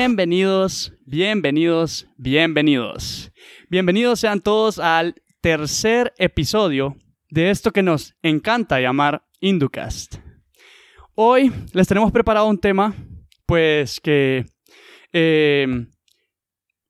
[0.00, 3.30] Bienvenidos, bienvenidos, bienvenidos.
[3.68, 6.96] Bienvenidos sean todos al tercer episodio
[7.28, 10.14] de esto que nos encanta llamar Inducast.
[11.14, 12.94] Hoy les tenemos preparado un tema,
[13.44, 14.46] pues que
[15.12, 15.66] eh,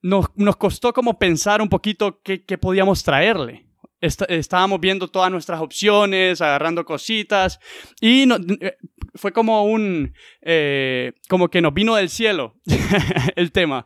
[0.02, 3.66] nos, costó como pensar un poquito qué, podíamos traerle.
[4.01, 7.61] Estábamos viendo todas nuestras opciones, agarrando cositas
[8.00, 8.77] y eh,
[9.14, 12.57] fue como un, eh, como que nos vino del cielo
[13.36, 13.85] el tema.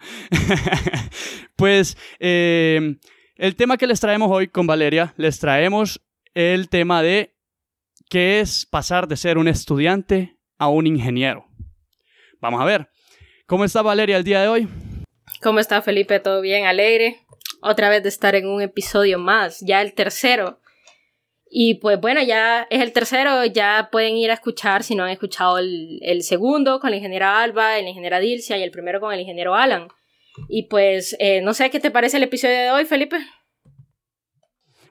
[1.57, 6.01] pues el tema que les traemos hoy con Valeria, les traemos
[6.35, 7.35] el tema de
[8.09, 11.47] qué es pasar de ser un estudiante a un ingeniero.
[12.41, 12.89] Vamos a ver.
[13.47, 14.69] ¿Cómo está Valeria el día de hoy?
[15.43, 16.21] ¿Cómo está Felipe?
[16.21, 16.67] ¿Todo bien?
[16.67, 17.24] Alegre.
[17.67, 20.61] Otra vez de estar en un episodio más, ya el tercero.
[21.51, 25.11] Y pues bueno, ya es el tercero, ya pueden ir a escuchar si no han
[25.11, 29.15] escuchado el, el segundo con la ingeniera Alba, la ingeniera Dilcia y el primero con
[29.15, 29.89] el ingeniero Alan.
[30.49, 33.17] Y pues eh, no sé qué te parece el episodio de hoy, Felipe.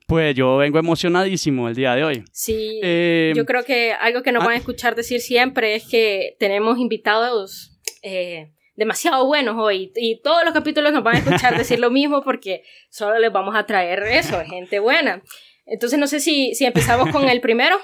[0.07, 2.23] Pues yo vengo emocionadísimo el día de hoy.
[2.31, 4.59] Sí, eh, yo creo que algo que nos van a ah.
[4.59, 10.91] escuchar decir siempre es que tenemos invitados eh, demasiado buenos hoy y todos los capítulos
[10.91, 14.79] nos van a escuchar decir lo mismo porque solo les vamos a traer eso, gente
[14.79, 15.21] buena.
[15.65, 17.77] Entonces no sé si, si empezamos con el primero.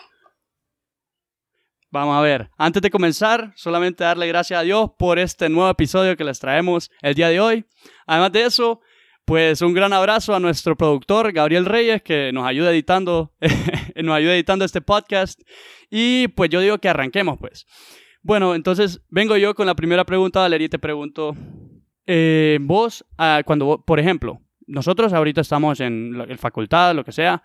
[1.91, 6.15] Vamos a ver, antes de comenzar, solamente darle gracias a Dios por este nuevo episodio
[6.15, 7.65] que les traemos el día de hoy.
[8.05, 8.81] Además de eso,
[9.25, 13.33] pues un gran abrazo a nuestro productor Gabriel Reyes que nos ayuda editando,
[13.95, 15.39] nos ayuda editando este podcast.
[15.89, 17.65] Y pues yo digo que arranquemos pues.
[18.21, 21.35] Bueno, entonces vengo yo con la primera pregunta, Valeria, y te pregunto,
[22.05, 27.41] eh, vos, ah, cuando, por ejemplo, nosotros ahorita estamos en la facultad, lo que sea,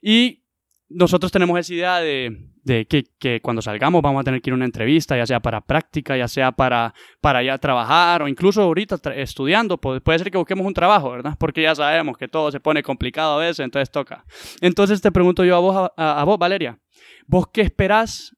[0.00, 0.44] y
[0.88, 4.64] nosotros tenemos esa idea de, que, cuando salgamos vamos a tener que ir a una
[4.64, 9.78] entrevista, ya sea para práctica, ya sea para, para ya trabajar o incluso ahorita estudiando.
[9.78, 11.36] Puede, puede, ser que busquemos un trabajo, ¿verdad?
[11.38, 14.24] Porque ya sabemos que todo se pone complicado a veces, entonces toca.
[14.60, 16.78] Entonces te pregunto yo a vos, a, a vos Valeria,
[17.26, 18.36] ¿vos qué esperás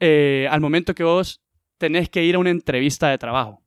[0.00, 1.40] eh, al momento que vos
[1.78, 3.62] tenés que ir a una entrevista de trabajo?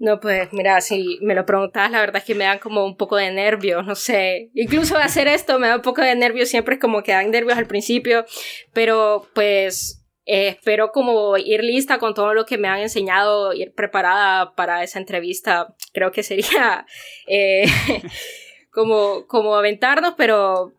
[0.00, 2.96] No, pues mira, si me lo preguntas, la verdad es que me dan como un
[2.96, 4.50] poco de nervios, no sé.
[4.54, 7.58] Incluso hacer esto me da un poco de nervios, siempre es como que dan nervios
[7.58, 8.24] al principio,
[8.72, 13.74] pero pues eh, espero como ir lista con todo lo que me han enseñado, ir
[13.74, 15.74] preparada para esa entrevista.
[15.92, 16.86] Creo que sería
[17.26, 17.66] eh,
[18.72, 20.72] como, como aventarnos, pero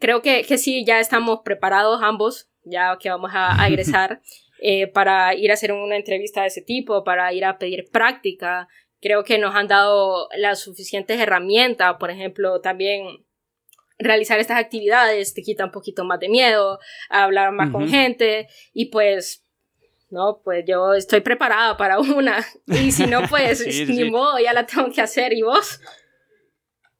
[0.00, 4.20] creo que, que sí, ya estamos preparados ambos, ya que vamos a, a egresar.
[4.60, 8.66] Eh, para ir a hacer una entrevista de ese tipo, para ir a pedir práctica.
[9.00, 13.24] Creo que nos han dado las suficientes herramientas, por ejemplo, también
[13.98, 18.86] realizar estas actividades te quita un poquito más de miedo, hablar más con gente y
[18.86, 19.44] pues
[20.10, 24.66] no, pues yo estoy preparada para una y si no pues ni modo, ya la
[24.66, 25.80] tengo que hacer y vos.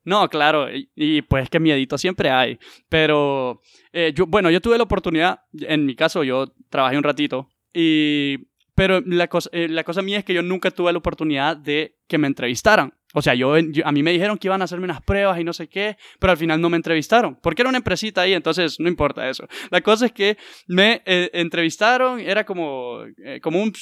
[0.09, 2.59] No, claro, y, pues que miedito siempre hay,
[2.89, 3.61] pero
[3.93, 8.39] eh, yo, bueno, yo tuve la oportunidad, en mi caso yo trabajé un ratito, y,
[8.75, 12.17] pero la eh, la cosa mía es que yo nunca tuve la oportunidad de que
[12.17, 12.95] me entrevistaran.
[13.15, 15.55] O sea, yo, a mí me dijeron que iban a hacerme unas pruebas y no
[15.55, 18.89] sé qué, pero al final no me entrevistaron, porque era una empresita ahí, entonces no
[18.89, 19.49] importa eso.
[19.71, 20.37] La cosa es que
[20.67, 23.73] me eh, entrevistaron, era como, eh, como un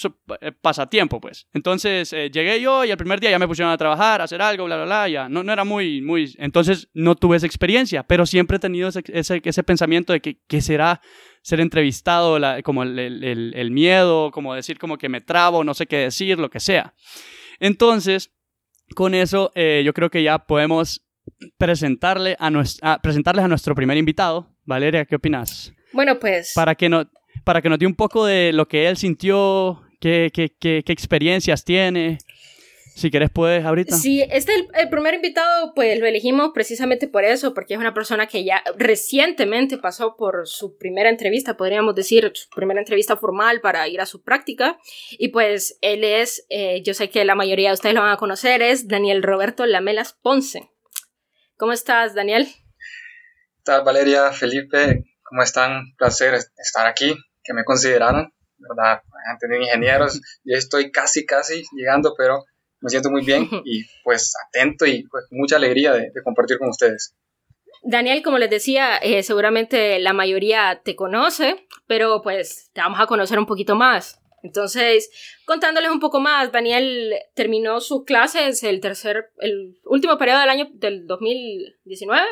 [0.41, 1.49] eh, pasatiempo, pues.
[1.53, 4.67] Entonces llegué yo y el primer día ya me pusieron a trabajar, a hacer algo,
[4.67, 5.29] bla, bla, bla, ya.
[5.29, 6.33] No, no era muy, muy...
[6.39, 10.39] Entonces no tuve esa experiencia, pero siempre he tenido ese, ese, ese pensamiento de que,
[10.47, 11.01] ¿qué será
[11.43, 15.75] ser entrevistado, la, como el, el, el miedo, como decir como que me trabo, no
[15.75, 16.95] sé qué decir, lo que sea.
[17.61, 18.36] Entonces
[18.95, 21.03] con eso eh, yo creo que ya podemos
[21.59, 24.49] presentarle a, presentarles a nuestro primer invitado.
[24.65, 25.73] Valeria, ¿qué opinas?
[25.93, 26.53] Bueno, pues...
[26.55, 27.09] Para que, no,
[27.45, 30.93] para que nos dé un poco de lo que él sintió, qué, qué, qué, qué
[30.93, 32.19] experiencias tiene.
[32.97, 33.95] Si quieres, puedes ahorita.
[33.95, 38.27] Sí, este el, primer invitado, pues lo elegimos precisamente por eso, porque es una persona
[38.27, 43.87] que ya recientemente pasó por su primera entrevista, podríamos decir, su primera entrevista formal para
[43.87, 44.78] ir a su práctica.
[45.10, 48.16] Y pues él es, eh, yo sé que la mayoría de ustedes lo van a
[48.16, 50.71] conocer, es Daniel Roberto Lamelas Ponce.
[51.59, 52.47] ¿Cómo estás, Daniel?
[52.47, 55.04] ¿Qué tal, Valeria, Felipe?
[55.22, 55.95] ¿Cómo están?
[55.98, 57.15] Placer estar aquí,
[57.45, 59.03] que me consideraron, ¿verdad?
[59.31, 62.47] Antes de ingenieros, yo estoy casi, casi llegando, pero
[62.86, 67.16] me siento muy bien y pues atento y pues mucha alegría de, compartir con ustedes.
[67.83, 73.06] Daniel, como les decía, eh, seguramente la mayoría te conoce, pero pues te vamos a
[73.06, 74.21] conocer un poquito más.
[74.42, 75.10] Entonces,
[75.44, 80.68] contándoles un poco más, Daniel terminó sus clases el tercer, el último periodo del año
[80.72, 82.24] del 2019,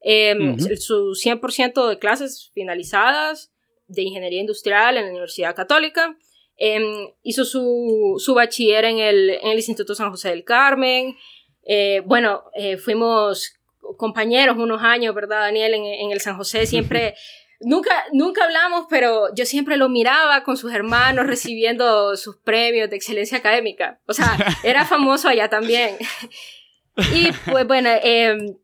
[0.00, 3.52] em, su 100% de clases finalizadas
[3.86, 6.16] de ingeniería industrial en la Universidad Católica
[6.62, 11.16] Em, hizo su, su bachiller en el, en el, Instituto San José del Carmen.
[11.64, 13.54] Eh, bueno, eh, fuimos
[13.96, 15.72] compañeros unos años, ¿verdad, Daniel?
[15.72, 17.14] En, en el San José siempre...
[17.62, 22.96] Nunca, nunca hablamos, pero yo siempre lo miraba con sus hermanos recibiendo sus premios de
[22.96, 24.00] excelencia académica.
[24.06, 24.34] O sea,
[24.64, 25.98] era famoso allá también.
[27.14, 28.56] y pues bueno, eh,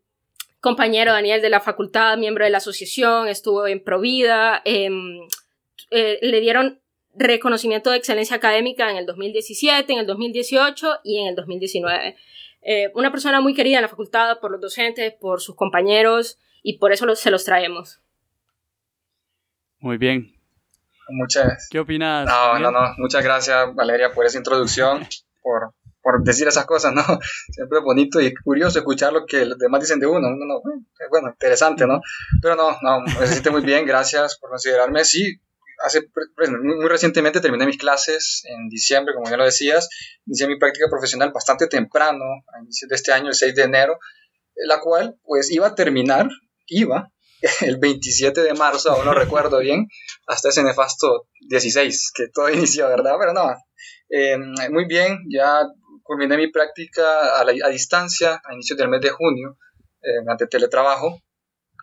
[0.60, 5.20] compañero Daniel de la facultad, miembro de la asociación, estuvo en Provida, em,
[5.90, 6.80] eh, le dieron
[7.16, 12.16] reconocimiento de excelencia académica en el 2017, en el 2018 y en el 2019.
[12.62, 16.78] Eh, una persona muy querida en la facultad por los docentes, por sus compañeros y
[16.78, 18.00] por eso se los traemos.
[19.78, 20.32] Muy bien.
[21.08, 21.68] Muchas.
[21.70, 22.26] ¿Qué opinas?
[22.26, 22.94] No, no, no.
[22.98, 25.06] Muchas gracias, Valeria, por esa introducción,
[25.42, 25.72] por
[26.06, 27.02] por decir esas cosas, ¿no?
[27.50, 30.28] Siempre es bonito y curioso escuchar lo que los demás dicen de uno.
[31.10, 32.00] bueno, interesante, ¿no?
[32.40, 35.04] Pero no, no, me siento muy bien, gracias por considerarme.
[35.04, 35.40] Sí,
[35.86, 36.02] hace,
[36.34, 39.88] pues, muy, recientemente terminé mis clases en diciembre, como ya lo decías,
[40.26, 43.98] inicié mi práctica profesional bastante temprano, a inicios de este año, el 6 de enero,
[44.66, 46.28] la cual pues iba a terminar,
[46.66, 47.12] iba,
[47.60, 49.86] el 27 de marzo, aún no recuerdo bien,
[50.26, 53.14] hasta ese nefasto 16, que todo inició, ¿verdad?
[53.18, 53.54] Pero no,
[54.10, 54.36] eh,
[54.70, 55.62] muy bien, ya
[56.02, 59.56] culminé mi práctica a, distancia a inicios del mes de junio,
[60.02, 61.20] eh, mediante teletrabajo,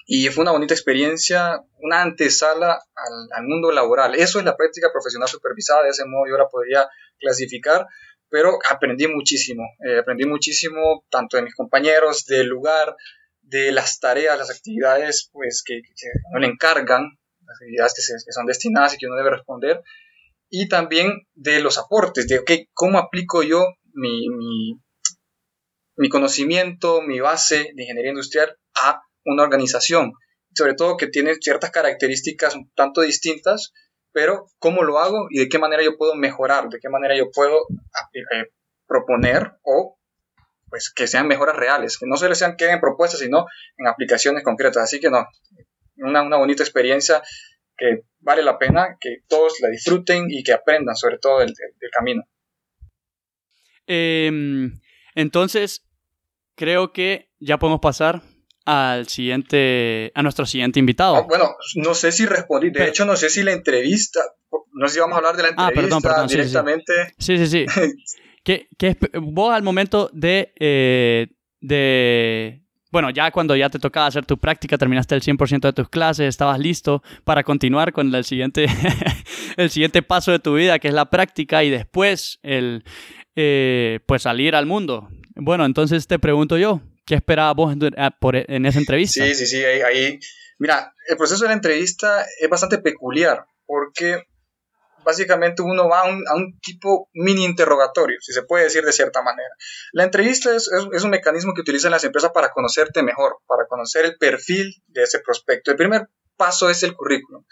[0.06, 4.16] y fue una bonita experiencia, una antesala al, mundo laboral.
[4.16, 6.88] Eso es la práctica profesional supervisada, de ese modo yo la podría
[7.20, 7.88] clasificar,
[8.30, 12.96] pero aprendí muchísimo, eh, aprendí muchísimo tanto de mis compañeros, del lugar,
[13.42, 18.14] de las tareas, las actividades pues, que, que uno le encargan, las actividades que, se,
[18.26, 19.82] que, son destinadas y que uno debe responder,
[20.50, 24.28] y también de los aportes, de okay, cómo aplico yo mi,
[25.96, 30.14] mi conocimiento, mi base de ingeniería industrial a una organización,
[30.54, 33.74] sobre todo que tiene ciertas características un tanto distintas,
[34.12, 37.32] pero cómo lo hago y de qué manera yo puedo mejorar, de qué manera yo
[37.32, 37.66] puedo
[38.14, 38.52] eh,
[38.88, 39.98] proponer o
[40.70, 43.46] pues que sean mejoras reales, que no solo sean queden propuestas, sino
[43.78, 44.84] en aplicaciones concretas.
[44.84, 45.28] Así que no,
[45.98, 47.22] una, una bonita experiencia
[47.78, 51.54] que vale la pena que todos la disfruten y que aprendan sobre todo del,
[51.92, 52.24] camino.
[53.86, 54.80] Em,
[55.14, 55.86] entonces,
[56.56, 58.22] creo que ya podemos pasar
[58.66, 61.16] al siguiente, a nuestro siguiente invitado.
[61.16, 64.22] Ah, bueno, no sé si respondí, de hecho no sé si la entrevista,
[64.72, 66.94] no sé si vamos a hablar de la entrevista ah, perdón, perdón, directamente.
[67.18, 67.66] Sí, sí, sí.
[68.44, 68.68] ¿Qué,
[69.22, 71.28] vos al momento de, eh,
[71.62, 72.62] de,
[72.92, 76.28] bueno, ya cuando ya te tocaba hacer tu práctica, terminaste el 100% de tus clases,
[76.28, 78.68] estabas listo para continuar con el siguiente,
[79.58, 82.84] el siguiente paso de tu vida, que es la práctica, y después el,
[83.36, 85.08] eh, pues salir al mundo.
[85.36, 89.26] Bueno, entonces te pregunto yo, ¿qué esperabas vos en, esa entrevista?
[89.26, 90.20] Sí, sí, sí, ahí,
[90.60, 94.28] Mira, el proceso de la entrevista es bastante peculiar porque
[95.04, 99.50] básicamente uno va a un, tipo mini interrogatorio, si se puede decir de cierta manera.
[99.92, 104.06] La entrevista es, es, un mecanismo que utilizan las empresas para conocerte mejor, para conocer
[104.06, 105.72] el perfil de ese prospecto.
[105.72, 106.08] El primer
[106.38, 107.44] paso es el currículum.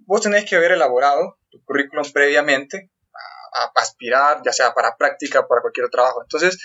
[0.00, 2.90] Vos tenés que haber elaborado tu currículum previamente,
[3.54, 6.22] a aspirar, ya sea para práctica para cualquier trabajo.
[6.22, 6.58] Entonces,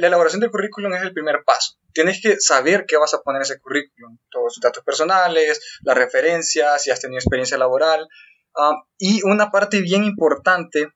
[0.00, 1.78] la elaboración del currículum es el primer paso.
[1.92, 5.96] Tienes que saber qué vas a poner en ese currículum, todos sus datos personales, las
[5.96, 8.06] referencias, si has tenido experiencia laboral.
[8.54, 10.88] Ah, y una parte bien importante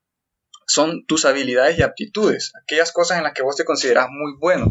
[0.66, 4.66] son tus habilidades y aptitudes, aquellas cosas en las que vos te consideras muy bueno.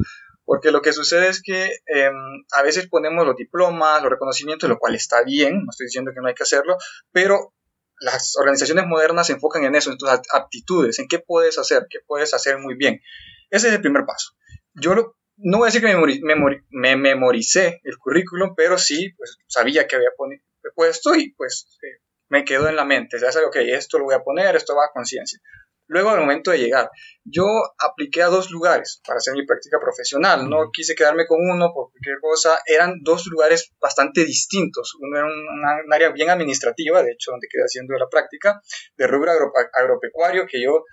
[0.45, 4.79] Porque lo que sucede es que em, a veces ponemos los diplomas, los reconocimientos, lo
[4.79, 6.77] cual está bien, no estoy diciendo que no hay que hacerlo,
[7.11, 7.53] pero
[7.99, 11.99] las organizaciones modernas se enfocan en eso, en tus aptitudes, en qué puedes hacer, qué
[12.05, 13.01] puedes hacer muy bien.
[13.49, 14.33] Ese es el primer paso.
[14.73, 14.95] Yo
[15.37, 15.95] no voy a decir que
[16.71, 20.09] me, memoricé el currículum, pero sí, pues sabía que había
[20.75, 23.19] puesto y pues eh, me quedó en la mente.
[23.19, 25.39] Ya sabía, ok, esto lo voy a poner, esto va a conciencia.
[25.89, 26.91] Luego, al momento de llegar,
[27.23, 27.45] yo
[27.79, 30.47] apliqué a dos lugares para hacer mi práctica profesional.
[30.47, 32.61] No quise quedarme con uno por cualquier cosa.
[32.67, 34.95] Eran dos lugares bastante distintos.
[34.99, 38.61] Uno era un, área bien administrativa, de hecho, donde quedé haciendo la práctica,
[38.97, 39.31] de rubro
[39.73, 40.85] agropecuario, que yo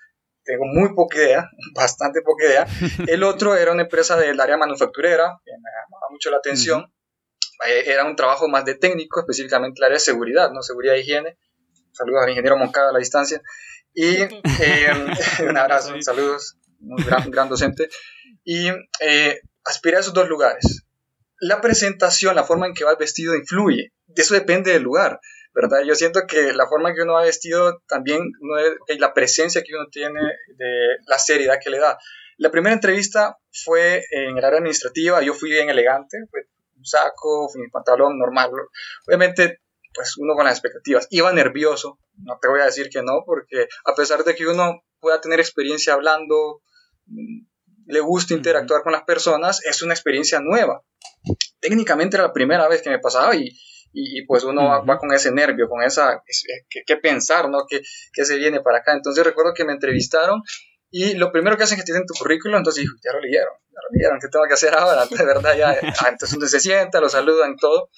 [0.47, 2.67] tengo muy poca idea, bastante poca idea.
[3.07, 6.93] El otro era una empresa del área manufacturera, que me llamaba mucho la atención.
[7.67, 10.63] Eh, era un trabajo más de técnico, específicamente el área de seguridad, ¿no?
[10.63, 11.39] Seguridad e higiene.
[11.93, 13.43] Saludos al ingeniero Moncada a la distancia.
[13.93, 14.31] Y eh,
[15.49, 17.89] un abrazo, saludos, un gran, gran docente.
[18.45, 18.69] Y
[19.01, 20.85] eh, aspiré a esos dos lugares.
[21.41, 23.93] La presentación, la forma en que va vestido influye.
[24.07, 25.21] De eso depende del lugar,
[25.57, 25.79] ¿verdad?
[25.87, 28.31] Yo siento que la forma que uno va vestido también,
[28.99, 31.99] la presencia que uno tiene, de la seriedad que le da.
[32.37, 36.43] La primera entrevista fue en el área administrativa, yo fui bien elegante, fue
[36.77, 38.51] un saco, fui mi pantalón normal.
[39.07, 39.63] Obviamente
[39.95, 41.09] pues uno con las expectativas.
[41.09, 44.83] Iba nervioso, no te voy a decir que no, porque a pesar de que uno
[45.01, 46.61] pueda tener experiencia hablando,
[47.07, 47.47] mm,
[47.87, 50.83] le gusta interactuar con las personas, es una experiencia nueva.
[51.61, 53.59] Técnicamente era la primera vez que me pasaba y,
[53.99, 56.23] y, pues uno va, con ese nervio, con esa,
[56.69, 57.65] qué pensar, ¿no?
[57.69, 57.81] ¿Qué,
[58.13, 58.93] ¿Qué se viene para acá?
[58.93, 60.43] Entonces recuerdo que me entrevistaron
[60.91, 63.55] y lo primero que hacen es que tienen tu currículum, entonces dijo, ya lo leyeron,
[63.69, 65.07] ya lo leyeron, ¿qué tengo que hacer ahora?
[65.11, 67.91] De verdad, ya, ah, entonces uno se sienta, lo saludan y todo.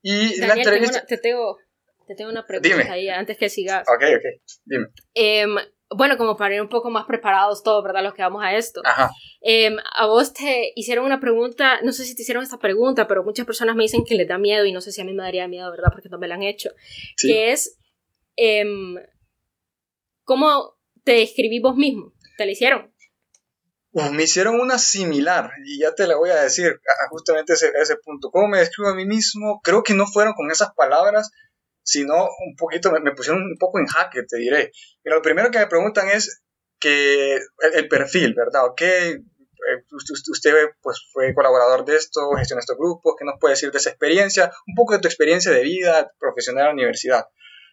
[0.00, 1.04] Y la entrevista...
[1.04, 1.58] te, tengo,
[2.06, 3.86] te tengo una pregunta ahí antes que sigas.
[3.88, 4.86] Ok, ok, dime.
[5.14, 5.56] Em,
[5.96, 8.02] bueno, como para ir un poco más preparados todos, ¿verdad?
[8.02, 8.80] Los que vamos a esto.
[8.84, 9.10] Ajá.
[9.40, 13.24] Em, a vos te hicieron una pregunta, no sé si te hicieron esta pregunta, pero
[13.24, 15.22] muchas personas me dicen que les da miedo y no sé si a mí me
[15.22, 15.90] daría miedo, ¿verdad?
[15.92, 16.70] Porque no me la han hecho.
[17.16, 17.78] Que es,
[18.36, 18.96] em,
[20.24, 22.12] ¿cómo te describí vos mismo?
[22.36, 22.92] ¿Te la hicieron?
[23.92, 26.80] me hicieron una similar y ya te la voy a decir
[27.10, 28.30] justamente ese, ese punto.
[28.30, 29.60] ¿Cómo me describo a mí mismo?
[29.62, 31.30] Creo que no fueron con esas palabras,
[31.82, 34.72] sino un poquito, me, pusieron un poco en jaque, te diré.
[35.02, 36.42] Pero lo primero que me preguntan es
[36.78, 37.38] que
[37.74, 38.66] el, perfil, ¿verdad?
[38.66, 38.82] ¿Ok?
[38.82, 43.78] Eh, usted, pues, fue colaborador de esto, gestiona estos grupos, ¿qué nos puede decir de
[43.78, 44.50] esa experiencia?
[44.66, 47.26] Un poco de tu experiencia de vida profesional en la universidad.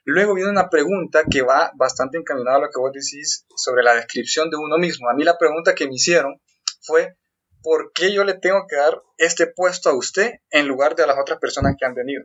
[0.06, 3.96] Luego viene una pregunta que va bastante encaminada a lo que vos decís sobre la
[3.96, 5.10] descripción de uno mismo.
[5.10, 6.40] A mí la pregunta que me hicieron
[6.82, 7.16] fue,
[7.62, 11.08] ¿por qué yo le tengo que dar este puesto a usted en lugar de a
[11.08, 12.24] las otras personas que han venido?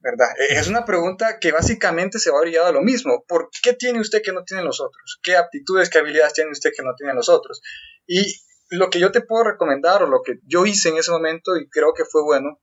[0.00, 0.28] ¿Verdad?
[0.38, 3.24] E, es una pregunta que básicamente se va a a lo mismo.
[3.28, 5.20] ¿Por qué tiene usted que no tienen los otros?
[5.22, 7.60] ¿Qué aptitudes, qué habilidades tiene usted que no tienen los otros?
[8.06, 8.34] Y
[8.70, 11.68] lo que yo te puedo recomendar o lo que yo hice en ese momento y
[11.68, 12.60] creo que fue bueno,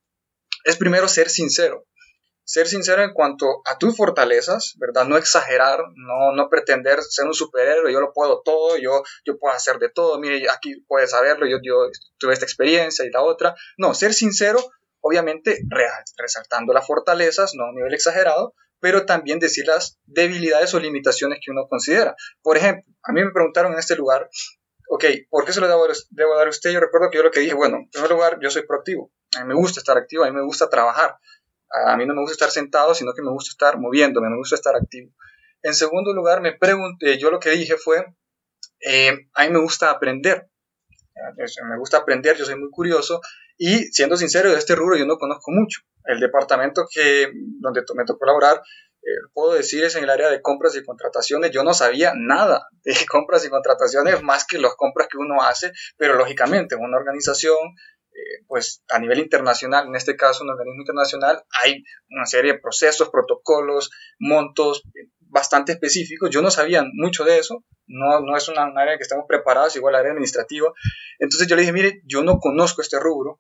[0.64, 1.86] es primero ser sincero
[2.48, 5.06] ser sincero en cuanto a tus fortalezas, ¿verdad?
[5.06, 9.54] No exagerar, no, no pretender ser un superhéroe, yo lo puedo todo, yo, yo puedo
[9.54, 13.54] hacer de todo, mire, aquí puedes saberlo, yo, yo tuve esta experiencia y la otra.
[13.78, 14.62] No, ser sincero,
[15.02, 15.60] obviamente
[16.18, 21.40] resaltando las fortalezas, no a un nivel exagerado, pero también decir las debilidades o limitaciones
[21.44, 22.16] que uno considera.
[22.42, 24.30] Por ejemplo, a mí me preguntaron en este lugar,
[24.90, 26.72] ok, ¿por qué se lo debo, debo dar a usted?
[26.72, 29.42] Yo recuerdo que yo lo que dije, bueno, en primer lugar, yo soy proactivo, a
[29.42, 31.18] mí me gusta estar activo, a mí me gusta trabajar.
[31.70, 34.56] A mí no me gusta estar sentado, sino que me gusta estar moviéndome, me gusta
[34.56, 35.12] estar activo.
[35.64, 38.06] En segundo lugar, me pregunté, yo lo que dije fue,
[38.80, 40.50] eh, a mí me gusta aprender.
[41.68, 43.22] Me gusta aprender, yo soy muy curioso
[43.58, 45.82] y siendo sincero, de este rubro yo no conozco mucho.
[46.06, 48.62] El departamento que, donde me tocó laborar,
[49.02, 51.52] eh, puedo decir, es en el área de compras y contrataciones.
[51.52, 55.72] Yo no sabía nada de compras y contrataciones más que las compras que uno hace,
[55.98, 57.58] pero lógicamente en una organización
[58.18, 62.60] eh, pues a nivel internacional, en este caso un organismo internacional, hay una serie de
[62.60, 66.32] procesos, protocolos, montos eh, bastante específicos.
[66.32, 69.94] Yo no sabía mucho de eso, no, no es una, área que estamos preparados, igual
[69.94, 70.74] la área administrativa.
[71.20, 73.40] Entonces yo le dije, mire, yo no conozco este rubro,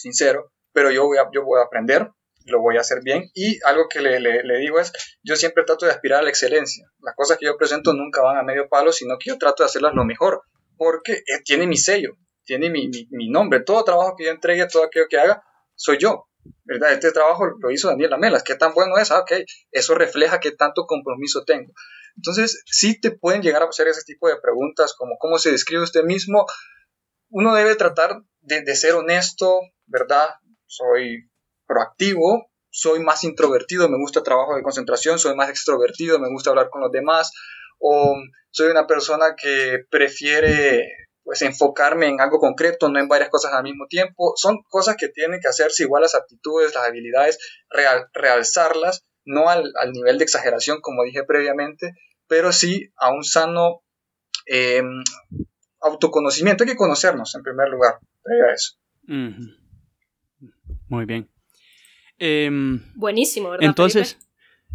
[0.00, 2.10] sincero, pero yo voy a, yo voy a aprender,
[2.46, 3.30] lo voy a hacer bien.
[3.34, 4.92] Y algo que le, le, digo es,
[5.22, 6.86] yo siempre trato de aspirar a la excelencia.
[7.00, 9.66] Las cosas que yo presento nunca van a medio palo, sino que yo trato de
[9.66, 10.42] hacerlas lo mejor,
[10.76, 12.16] porque eh, tiene mi sello
[12.50, 13.60] tiene mi, mi, nombre.
[13.60, 15.40] Todo trabajo que yo entregue, todo aquello que haga,
[15.76, 16.26] soy yo.
[16.64, 16.92] ¿verdad?
[16.92, 18.42] Este trabajo lo hizo Daniel Amelas.
[18.42, 19.12] ¿Qué tan bueno es?
[19.12, 19.32] Ah, ok,
[19.70, 21.72] eso refleja qué tanto compromiso tengo.
[22.16, 25.84] Entonces, sí te pueden llegar a hacer ese tipo de preguntas, como cómo se describe
[25.84, 26.44] usted mismo.
[27.28, 30.28] Uno debe tratar de, ser honesto, ¿verdad?
[30.66, 31.28] Soy
[31.66, 36.50] proactivo, soy más introvertido, me gusta el trabajo de concentración, soy más extrovertido, me gusta
[36.50, 37.32] hablar con los demás,
[37.78, 38.16] o
[38.50, 40.88] soy una persona que prefiere
[41.22, 44.32] pues enfocarme en algo concreto, no en varias cosas al mismo tiempo.
[44.36, 47.38] Son cosas que tienen que hacerse igual las aptitudes, las habilidades,
[48.12, 51.92] realzarlas, no al, nivel de exageración como dije previamente,
[52.26, 53.82] pero sí a un sano
[54.46, 55.04] em,
[55.80, 56.64] autoconocimiento.
[56.64, 58.76] Hay que conocernos en primer lugar, a eso.
[60.88, 61.28] Muy bien.
[62.18, 63.66] Em, Buenísimo, ¿verdad?
[63.66, 64.18] Entonces,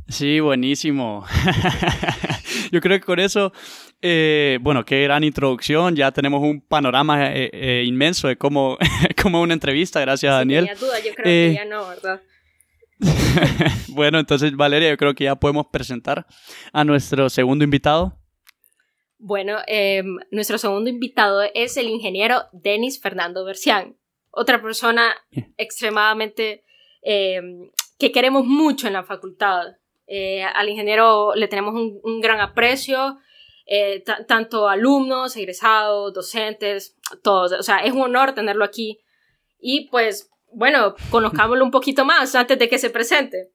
[0.08, 1.26] sí, buenísimo.
[2.72, 3.52] Yo creo que con eso
[4.08, 5.96] eh, bueno, qué gran introducción.
[5.96, 8.78] Ya tenemos un panorama eh, eh, inmenso de cómo,
[9.22, 10.00] cómo una entrevista.
[10.00, 10.70] Gracias, Daniel.
[10.80, 12.22] duda, yo creo que ya no, ¿verdad?
[13.90, 16.28] bueno, entonces, Valeria, yo creo que ya podemos presentar
[16.72, 18.16] a nuestro segundo invitado.
[19.18, 23.98] Bueno, em, nuestro segundo invitado es el ingeniero Denis Fernando Bercián,
[24.32, 25.16] otra persona
[25.58, 26.64] extremadamente
[27.02, 29.78] em, que queremos mucho en la facultad.
[30.54, 33.18] al ingeniero le tenemos un gran aprecio,
[33.68, 37.52] eh, tanto alumnos, egresados, docentes, todos.
[37.54, 39.00] O sea, es un honor tenerlo aquí.
[39.60, 43.52] Y pues, bueno, conozcámoslo un poquito más antes de que se presente.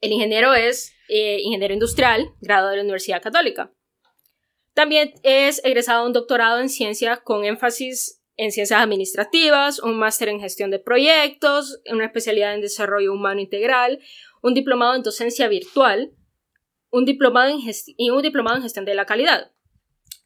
[0.00, 3.72] El ingeniero es eh, ingeniero industrial, graduado de la Universidad Católica.
[4.76, 10.28] También es egresado de un doctorado en ciencia con énfasis en ciencias administrativas, un máster
[10.28, 14.00] en gestión de proyectos, una especialidad en desarrollo humano integral,
[14.42, 16.12] un diplomado en docencia virtual,
[16.90, 17.60] un diplomado en
[17.96, 19.50] y un diplomado en gestión de la calidad.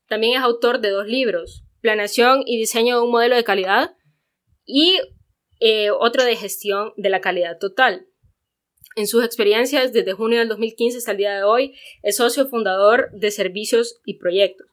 [0.08, 3.94] También es autor de dos libros, Planeación y diseño de un modelo de calidad
[4.66, 4.98] y
[5.60, 8.09] eh, otro de gestión de la calidad total.
[8.96, 13.10] En sus experiencias desde junio del 2015 hasta el día de hoy, es socio fundador
[13.12, 14.66] de servicios y proyectos.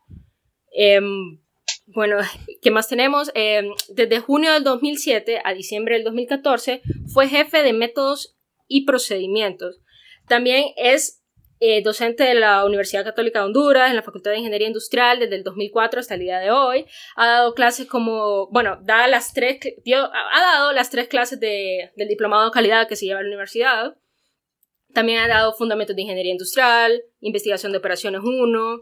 [0.72, 1.40] Em,
[1.88, 2.18] bueno,
[2.62, 3.32] ¿qué más tenemos?
[3.36, 6.82] Em, desde junio del 2007 a diciembre del 2014
[7.14, 8.36] fue jefe de métodos
[8.68, 9.80] y procedimientos.
[10.28, 11.24] También es
[11.60, 15.38] eh, docente de la Universidad Católica de Honduras, en la Facultad de Ingeniería Industrial desde
[15.38, 16.86] el 2004 hasta el día de hoy.
[17.16, 19.60] Ha dado clases como, bueno, da las tres,
[19.96, 23.30] ha dado las tres clases de, del diplomado de calidad que se lleva a la
[23.30, 23.96] universidad.
[24.98, 28.82] También ha dado fundamentos de ingeniería industrial, investigación de operaciones 1,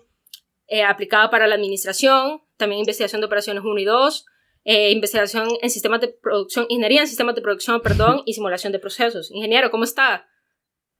[0.68, 4.26] eh, aplicada para la administración, también investigación de operaciones 1 y 2,
[4.64, 8.80] eh, investigación en sistemas de producción, ingeniería en sistemas de producción, perdón, y simulación de
[8.80, 9.30] procesos.
[9.30, 10.26] Ingeniero, ¿cómo está?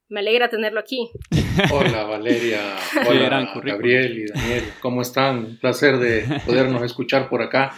[0.08, 1.08] Me alegra tenerlo aquí.
[1.72, 2.76] Hola Valeria,
[3.08, 5.38] hola Gabriel y Daniel, ¿cómo están?
[5.38, 7.74] Un placer de podernos escuchar por acá.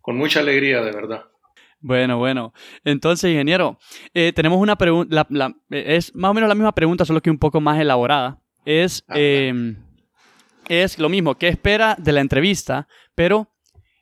[0.00, 1.26] Con mucha alegría, de verdad.
[1.80, 2.52] Bueno, bueno.
[2.84, 3.78] Entonces, ingeniero,
[4.12, 5.26] eh, tenemos una pregunta,
[5.70, 8.38] es más o menos la misma pregunta, solo que un poco más elaborada.
[8.64, 9.76] Es, em,
[10.68, 12.86] es lo mismo, ¿qué espera de la entrevista?
[13.14, 13.48] Pero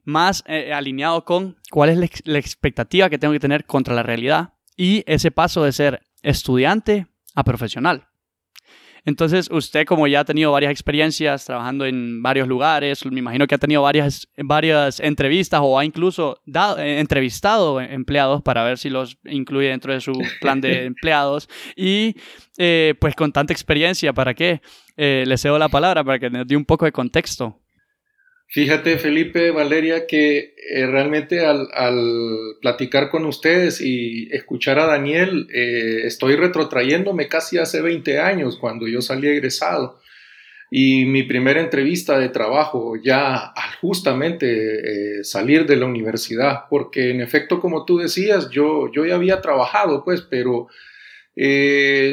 [0.04, 4.54] más eh, alineado con cuál es la expectativa que tengo que tener contra la realidad
[4.76, 8.07] y ese paso de ser estudiante a profesional.
[9.08, 13.54] Entonces, usted como ya ha tenido varias experiencias trabajando en varios lugares, me imagino que
[13.54, 18.90] ha tenido varias, varias entrevistas o ha incluso dado, eh, entrevistado empleados para ver si
[18.90, 20.12] los incluye dentro de su
[20.42, 21.48] plan de empleados.
[21.74, 22.16] Y
[22.58, 24.60] eh, pues con tanta experiencia, ¿para qué?
[24.98, 27.58] Eh, le cedo la palabra para que nos dé un poco de contexto.
[28.50, 31.68] Fíjate, Felipe, Valeria, que eh, realmente al,
[32.62, 38.88] platicar con ustedes y escuchar a Daniel, eh, estoy retrotrayéndome casi hace 20 años, cuando
[38.88, 40.00] yo salí egresado.
[40.70, 47.10] Y mi primera entrevista de trabajo, ya al justamente eh, salir de la universidad, porque
[47.10, 50.68] en efecto, como tú decías, yo, yo ya había trabajado, pues, pero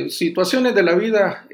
[0.10, 1.48] situaciones de la vida,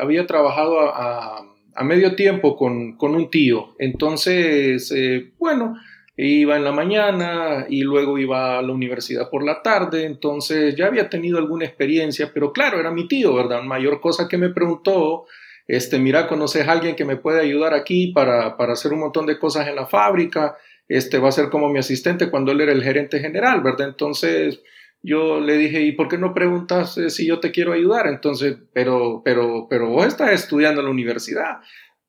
[0.00, 1.45] había trabajado a
[1.84, 3.74] medio tiempo con, un tío.
[3.78, 5.76] Entonces, eh, bueno,
[6.16, 10.86] iba en la mañana y luego iba a la universidad por la tarde, entonces ya
[10.86, 13.62] había tenido alguna experiencia, pero claro, era mi tío, ¿verdad?
[13.62, 15.26] Mayor cosa que me preguntó,
[15.68, 19.26] este, mira, ¿conoces a alguien que me puede ayudar aquí para, para hacer un montón
[19.26, 20.56] de cosas en la fábrica?
[20.88, 23.88] Este va a ser como mi asistente cuando él era el gerente general, ¿verdad?
[23.88, 24.62] Entonces,
[25.02, 28.06] yo le dije, ¿y por qué no preguntas eh, si yo te quiero ayudar?
[28.08, 31.58] Entonces, pero, pero, pero vos estás estudiando en la universidad,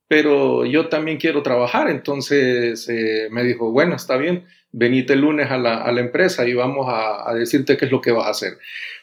[0.08, 1.90] pero yo también quiero trabajar.
[1.90, 6.48] Entonces eh, me dijo, bueno, está bien, venite el lunes a la, a la empresa
[6.48, 8.58] y vamos a, decirte qué es lo que vas a hacer.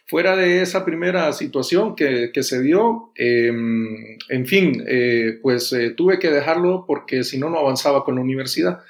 [0.06, 6.18] Fuera de esa primera situación que, que se dio, em, en fin, eh, pues tuve
[6.18, 8.80] que dejarlo porque si no, no avanzaba con la universidad.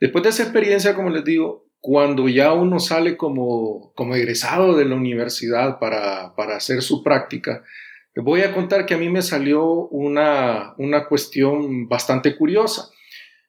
[0.00, 4.84] Después de esa experiencia, como les digo, cuando ya uno sale como, como egresado de
[4.84, 7.64] la universidad para, para hacer su práctica,
[8.14, 12.88] voy a contar que a mí me salió una, una cuestión bastante curiosa.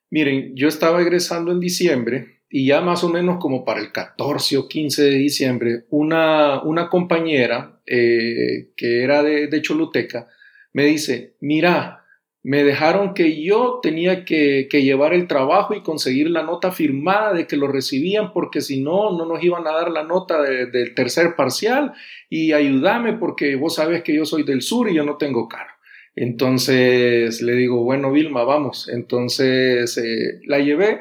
[0.10, 4.58] Miren, yo estaba egresando en diciembre y ya más o menos como para el 14
[4.58, 10.28] o 15 de diciembre, una, una compañera eh, que era de, de Choluteca
[10.74, 12.03] me dice, mira,
[12.43, 17.47] me dejaron que yo tenía que, llevar el trabajo y conseguir la nota firmada de
[17.47, 21.36] que lo recibían porque si no, no nos iban a dar la nota del tercer
[21.38, 21.93] parcial
[22.29, 25.71] y ayúdame porque vos sabes que yo soy del sur y yo no tengo carro.
[26.15, 28.89] Entonces le digo, bueno, Vilma, vamos.
[28.89, 30.99] Entonces eh, la llevé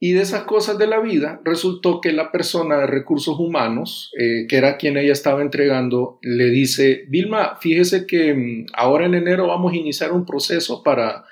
[0.00, 4.46] y de esas cosas de la vida, resultó que la persona de recursos humanos, eh,
[4.48, 9.48] que era quien ella estaba entregando, le dice, Vilma, fíjese que mm, ahora en enero
[9.48, 11.24] vamos a iniciar un proceso para,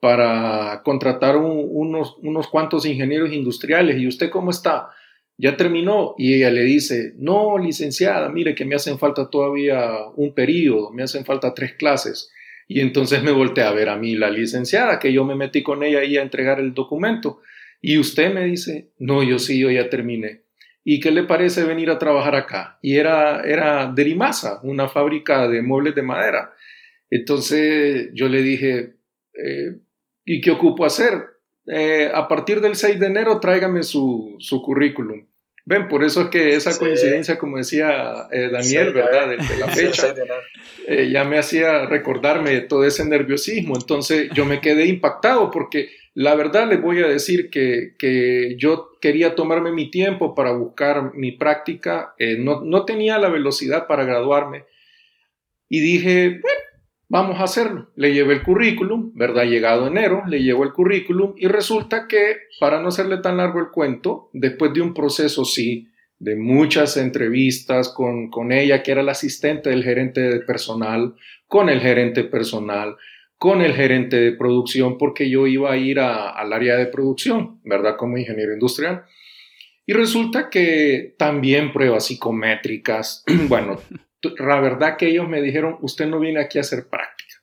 [0.00, 3.98] para contratar unos, unos cuantos ingenieros industriales.
[3.98, 4.88] ¿Y usted cómo está?
[5.36, 6.16] Ya terminó.
[6.18, 11.04] Y ella le dice, no, licenciada, mire que me hacen falta todavía un periodo, me
[11.04, 12.32] hacen falta tres clases.
[12.66, 15.84] Y entonces me volteé a ver a mí la licenciada, que yo me metí con
[15.84, 17.40] ella ahí a entregar el documento.
[17.80, 20.42] Y usted me dice, no, yo sí, yo ya terminé.
[20.84, 22.78] ¿Y qué le parece venir a trabajar acá?
[22.82, 26.54] Y era, era Derimasa, una fábrica de muebles de madera.
[27.10, 28.94] Entonces yo le dije,
[29.34, 29.76] eh,
[30.24, 31.24] ¿y qué ocupo hacer?
[31.66, 35.26] Eh, a partir del 6 de enero tráigame su, su currículum.
[35.68, 39.28] Ven, por eso es que esa coincidencia, como decía eh, Daniel, ¿verdad?
[39.28, 40.14] De, la fecha,
[40.86, 43.76] eh, ya me hacía recordarme todo ese nerviosismo.
[43.76, 48.98] Entonces yo me quedé impactado porque la verdad les voy a decir que, que yo
[49.00, 52.14] quería tomarme mi tiempo para buscar mi práctica.
[52.18, 54.64] Eh, no, no tenía la velocidad para graduarme.
[55.68, 56.60] Y dije, bueno,
[57.10, 57.90] Vamos a hacerlo.
[57.96, 59.44] Le llevé el currículum, ¿verdad?
[59.44, 63.70] Llegado enero, le llevo el currículum y resulta que, para no hacerle tan largo el
[63.70, 69.12] cuento, después de un proceso, sí, de muchas entrevistas con, con ella, que era la
[69.12, 71.14] asistente del gerente de personal,
[71.46, 72.96] con el gerente personal,
[73.38, 77.96] con el gerente de producción, porque yo iba a ir al área de producción, ¿verdad?
[77.96, 79.04] Como ingeniero industrial.
[79.86, 83.80] Y resulta que también pruebas psicométricas, bueno,
[84.38, 87.36] la verdad que ellos me dijeron, usted no viene aquí a hacer práctica.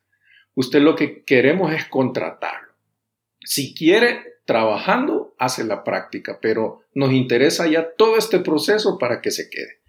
[0.53, 2.73] Usted lo que queremos es contratarlo.
[3.39, 9.31] Si quiere, trabajando, hace la práctica, pero nos interesa ya todo este proceso para que
[9.31, 9.79] se quede.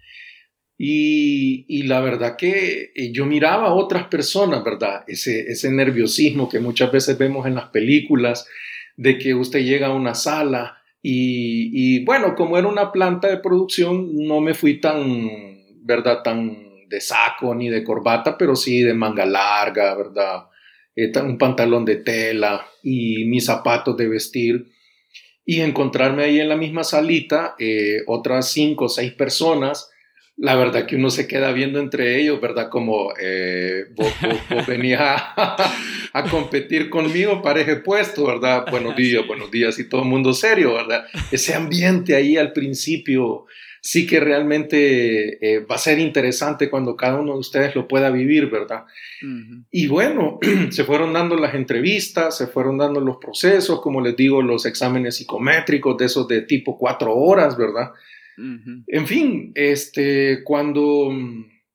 [0.78, 5.04] Y, la verdad que eh, yo miraba a otras personas, ¿verdad?
[5.06, 8.46] Ese, ese nerviosismo que muchas veces vemos en las películas,
[8.96, 14.10] de que usted llega a una sala y, bueno, como era una planta de producción,
[14.26, 16.22] no me fui tan, ¿verdad?
[16.24, 20.46] Tan de saco ni de corbata, pero sí de manga larga, ¿verdad?
[20.96, 24.66] Eh, un pantalón de tela y mis zapatos de vestir.
[25.44, 29.88] Y encontrarme ahí en la misma salita eh, otras cinco o seis personas,
[30.36, 32.68] la verdad que uno se queda viendo entre ellos, ¿verdad?
[32.68, 34.12] Como eh, vos,
[34.66, 38.66] venías a, competir conmigo, pareje puesto, ¿verdad?
[38.70, 41.06] Buenos días, buenos días y todo el mundo serio, ¿verdad?
[41.30, 43.46] Ese ambiente ahí al principio
[43.80, 48.10] sí que realmente eh, va a ser interesante cuando cada uno de ustedes lo pueda
[48.10, 48.84] vivir, ¿verdad?
[49.70, 50.38] Y bueno,
[50.70, 55.16] se fueron dando las entrevistas, se fueron dando los procesos, como les digo, los exámenes
[55.16, 57.92] psicométricos de esos de tipo cuatro horas, ¿verdad?
[58.36, 61.10] En fin, este, cuando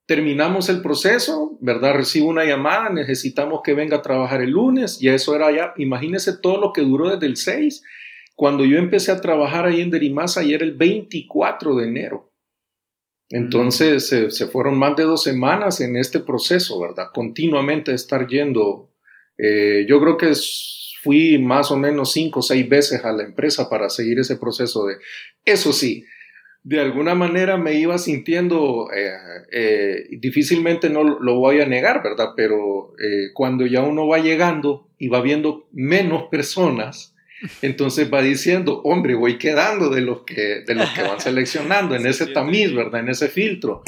[0.05, 1.95] terminamos el proceso, ¿verdad?
[1.95, 6.37] Recibo una llamada, necesitamos que venga a trabajar el lunes, y eso era ya, imagínense
[6.37, 7.83] todo lo que duró desde el 6
[8.35, 12.31] cuando yo empecé a trabajar ahí en Derimasa, y era el 24 de enero.
[13.29, 17.07] Entonces se fueron más de dos semanas en este proceso, ¿verdad?
[17.13, 18.93] Continuamente estar yendo.
[19.37, 20.33] Eh, yo creo que
[21.01, 24.85] fui más o menos cinco o seis veces a la empresa para seguir ese proceso
[24.85, 24.97] de...
[25.45, 26.03] Eso sí,
[26.63, 29.11] de alguna manera me iba sintiendo, eh,
[29.51, 32.29] eh, difícilmente no lo voy a negar, ¿verdad?
[32.35, 32.93] Pero
[33.33, 37.15] cuando ya uno va llegando y va viendo menos personas,
[37.61, 42.05] entonces va diciendo, hombre, voy quedando de los que, de los que van seleccionando en
[42.05, 43.01] ese tamiz, ¿verdad?
[43.01, 43.83] En ese filtro.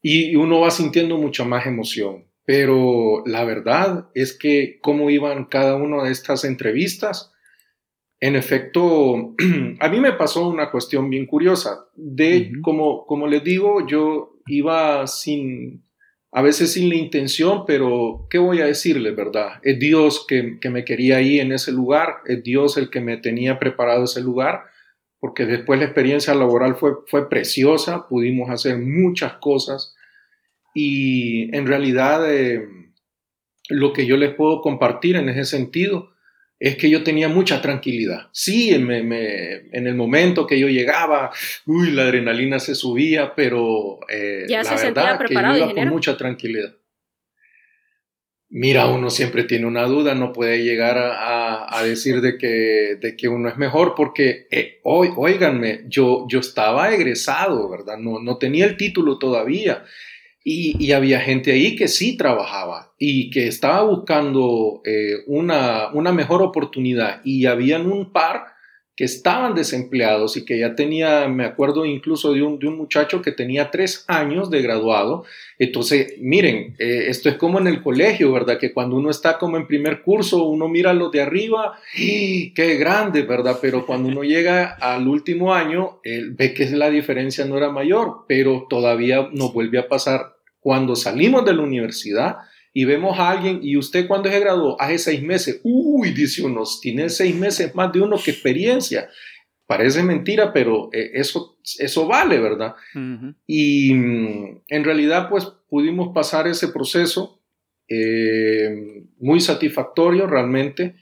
[0.00, 2.24] Y uno va sintiendo mucha más emoción.
[2.44, 7.30] Pero la verdad es que cómo iban cada una de estas entrevistas,
[8.20, 9.34] en efecto,
[9.80, 11.86] a mí me pasó una cuestión bien curiosa.
[11.94, 15.84] De, como, como les digo, yo iba sin,
[16.32, 19.60] a veces sin la intención, pero ¿qué voy a decirle, verdad?
[19.62, 23.58] Es Dios que, me quería ahí en ese lugar, es Dios el que me tenía
[23.58, 24.64] preparado ese lugar,
[25.20, 29.94] porque después la experiencia laboral fue, fue preciosa, pudimos hacer muchas cosas
[30.74, 32.66] y en realidad eh,
[33.68, 36.10] lo que yo les puedo compartir en ese sentido
[36.60, 38.28] es que yo tenía mucha tranquilidad.
[38.32, 41.30] Sí, en, en el momento que yo llegaba,
[41.66, 46.74] uy, la adrenalina se subía, pero eh, la verdad que yo iba con mucha tranquilidad.
[48.50, 53.28] Mira, uno siempre tiene una duda, no puede llegar a, decir de que, de que,
[53.28, 57.98] uno es mejor, porque, eh, hoy, óiganme, yo, yo estaba egresado, ¿verdad?
[57.98, 59.84] No, no tenía el título todavía.
[60.44, 66.42] Y, había gente ahí que sí trabajaba y que estaba buscando eh, una, una, mejor
[66.42, 68.57] oportunidad y habían un par
[68.98, 73.22] que estaban desempleados y que ya tenía, me acuerdo incluso de un, de un muchacho
[73.22, 75.24] que tenía tres años de graduado.
[75.56, 78.58] Entonces, miren, eh, esto es como en el colegio, ¿verdad?
[78.58, 82.74] Que cuando uno está como en primer curso, uno mira lo de arriba, ¡y qué
[82.74, 83.60] grande, ¿verdad?
[83.62, 88.66] Pero cuando uno llega al último año, ve que la diferencia no era mayor, pero
[88.68, 92.38] todavía nos vuelve a pasar cuando salimos de la universidad
[92.78, 96.62] y vemos a alguien, y usted cuando se graduó, hace seis meses, uy, dice uno,
[96.80, 99.10] tiene seis meses más de uno que experiencia.
[99.66, 102.76] Parece mentira, pero eh, eso, eso vale, ¿verdad?
[103.48, 107.42] Y mm, en realidad, pues pudimos pasar ese proceso
[107.88, 110.94] eh, muy satisfactorio realmente,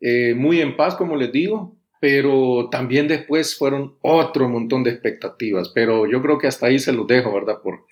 [0.00, 5.70] eh, muy en paz, como les digo, pero también después fueron otro montón de expectativas,
[5.72, 7.62] pero yo creo que hasta ahí se los dejo, ¿verdad?
[7.62, 7.86] Por,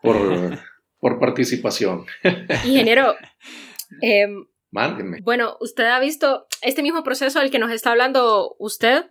[0.00, 0.16] por,
[1.02, 2.06] por participación.
[2.64, 3.16] Ingeniero,
[4.02, 4.28] eh,
[5.24, 9.06] Bueno, usted ha visto este mismo proceso del que nos está hablando usted.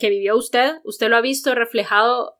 [0.00, 2.34] que vivió usted, usted lo ha visto reflejado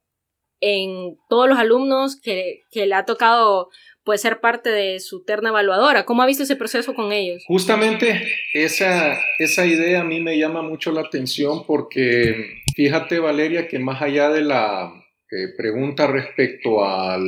[0.61, 3.69] en todos los alumnos que, que le ha tocado
[4.03, 6.05] pues, ser parte de su terna evaluadora.
[6.05, 7.45] ¿Cómo ha visto ese proceso con ellos?
[7.47, 8.21] Justamente
[8.53, 14.03] esa, esa idea a mí me llama mucho la atención porque fíjate Valeria que más
[14.03, 14.93] allá de la
[15.31, 17.23] eh, pregunta respecto al,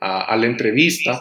[0.00, 1.20] a, la entrevista,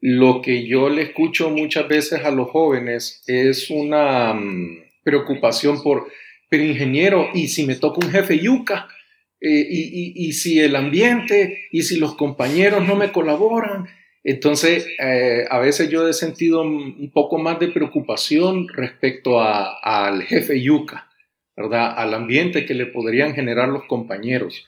[0.00, 6.08] lo que yo le escucho muchas veces a los jóvenes es una mm, preocupación por,
[6.48, 8.88] pero ingeniero, ¿y si me toca un jefe yuca?
[9.40, 13.86] Eh, y, si el ambiente, y si los compañeros no me colaboran.
[14.24, 20.60] Entonces, eh, a veces yo he sentido un poco más de preocupación respecto al jefe
[20.60, 21.08] yuca,
[21.54, 21.92] ¿verdad?
[21.98, 24.66] Al ambiente que le podrían generar los compañeros.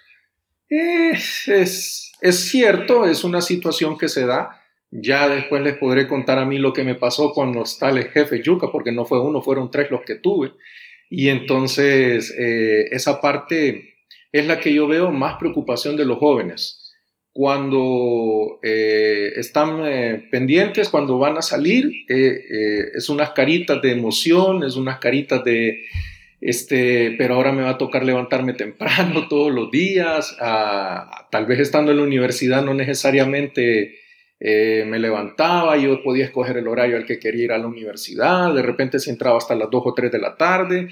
[0.70, 4.62] Es, es, es cierto, es una situación que se da.
[4.92, 8.42] Ya después les podré contar a mí lo que me pasó con los tales jefes
[8.42, 10.52] yuca, porque no fue uno, fueron tres los que tuve.
[11.11, 13.94] Y entonces, eh, esa parte
[14.30, 16.94] es la que yo veo más preocupación de los jóvenes.
[17.33, 24.76] Cuando eh, están eh, pendientes, cuando van a salir, es unas caritas de emoción, es
[24.76, 25.85] unas caritas de,
[26.40, 31.61] este, pero ahora me va a tocar levantarme temprano todos los días, ah, tal vez
[31.61, 33.96] estando en la universidad no necesariamente
[34.42, 38.62] me levantaba, yo podía escoger el horario al que quería ir a la universidad, de
[38.62, 40.88] repente se entraba hasta las 2 o 3 de la tarde,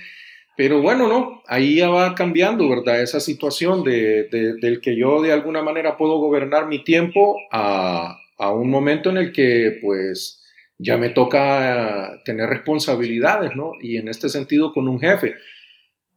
[0.58, 3.00] pero bueno, no, ahí ya va cambiando, ¿verdad?
[3.00, 4.24] Esa situación de,
[4.60, 9.18] del que yo de alguna manera puedo gobernar mi tiempo a, a un momento en
[9.18, 10.37] el que pues
[10.78, 13.72] ya me toca tener responsabilidades, ¿no?
[13.80, 15.34] Y en este sentido con un jefe.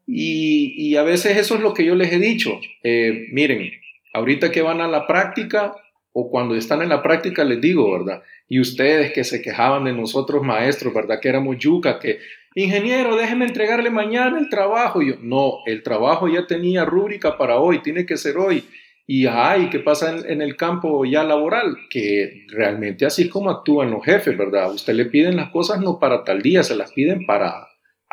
[0.07, 2.59] Y, a veces eso es lo que yo les he dicho.
[2.83, 3.71] Eh, miren,
[4.13, 5.73] ahorita que van a la práctica
[6.13, 8.21] o cuando están en la práctica les digo, ¿verdad?
[8.49, 11.19] Y ustedes que se quejaban de nosotros maestros, ¿verdad?
[11.21, 12.19] Que éramos yuca, que
[12.53, 15.01] ingeniero, déjeme entregarle mañana el trabajo.
[15.01, 18.65] Y yo, no, el trabajo ya tenía rúbrica para hoy, tiene que ser hoy.
[19.13, 21.75] Y ay, ¿qué pasa en, el campo ya laboral?
[21.89, 24.71] Que realmente así es como actúan los jefes, ¿verdad?
[24.71, 27.67] usted le piden las cosas no para tal día, se las piden para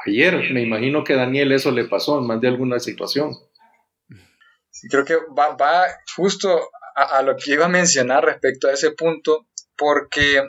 [0.05, 0.53] ayer.
[0.53, 3.37] Me imagino que a Daniel eso le pasó en más de alguna situación.
[4.71, 5.57] Sí, creo que va,
[6.17, 10.43] justo a, a lo que iba a mencionar respecto a ese punto, porque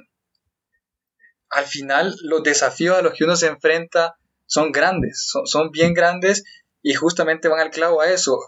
[1.52, 6.44] al final los desafíos a los que uno se enfrenta son grandes, son, bien grandes
[6.82, 8.40] y justamente van al clavo a eso.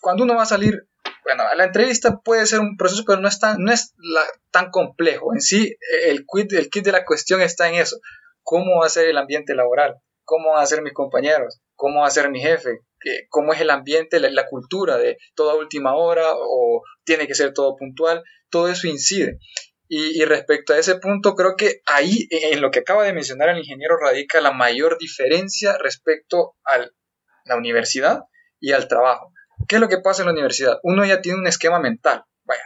[0.00, 0.87] Cuando uno va a salir,
[1.28, 3.94] bueno, la entrevista puede ser un proceso, pero no es tan, no es
[4.50, 5.34] tan complejo.
[5.34, 7.98] En sí, el kit, el kit de la cuestión está en eso.
[8.42, 9.96] ¿Cómo va a ser el ambiente laboral?
[10.24, 11.60] ¿Cómo van a ser mis compañeros?
[11.74, 12.80] ¿Cómo va a ser mi jefe?
[13.28, 17.52] ¿Cómo es el ambiente, la, la cultura de toda última hora o tiene que ser
[17.52, 18.24] todo puntual?
[18.48, 19.38] Todo eso incide.
[19.90, 23.58] Y, respecto a ese punto, creo que ahí, en lo que acaba de mencionar el
[23.58, 26.86] ingeniero, radica la mayor diferencia respecto a
[27.44, 28.20] la universidad
[28.60, 29.32] y al trabajo.
[29.66, 30.78] ¿Qué es lo que pasa en la universidad?
[30.82, 32.24] Uno ya tiene un esquema mental.
[32.44, 32.62] Vaya,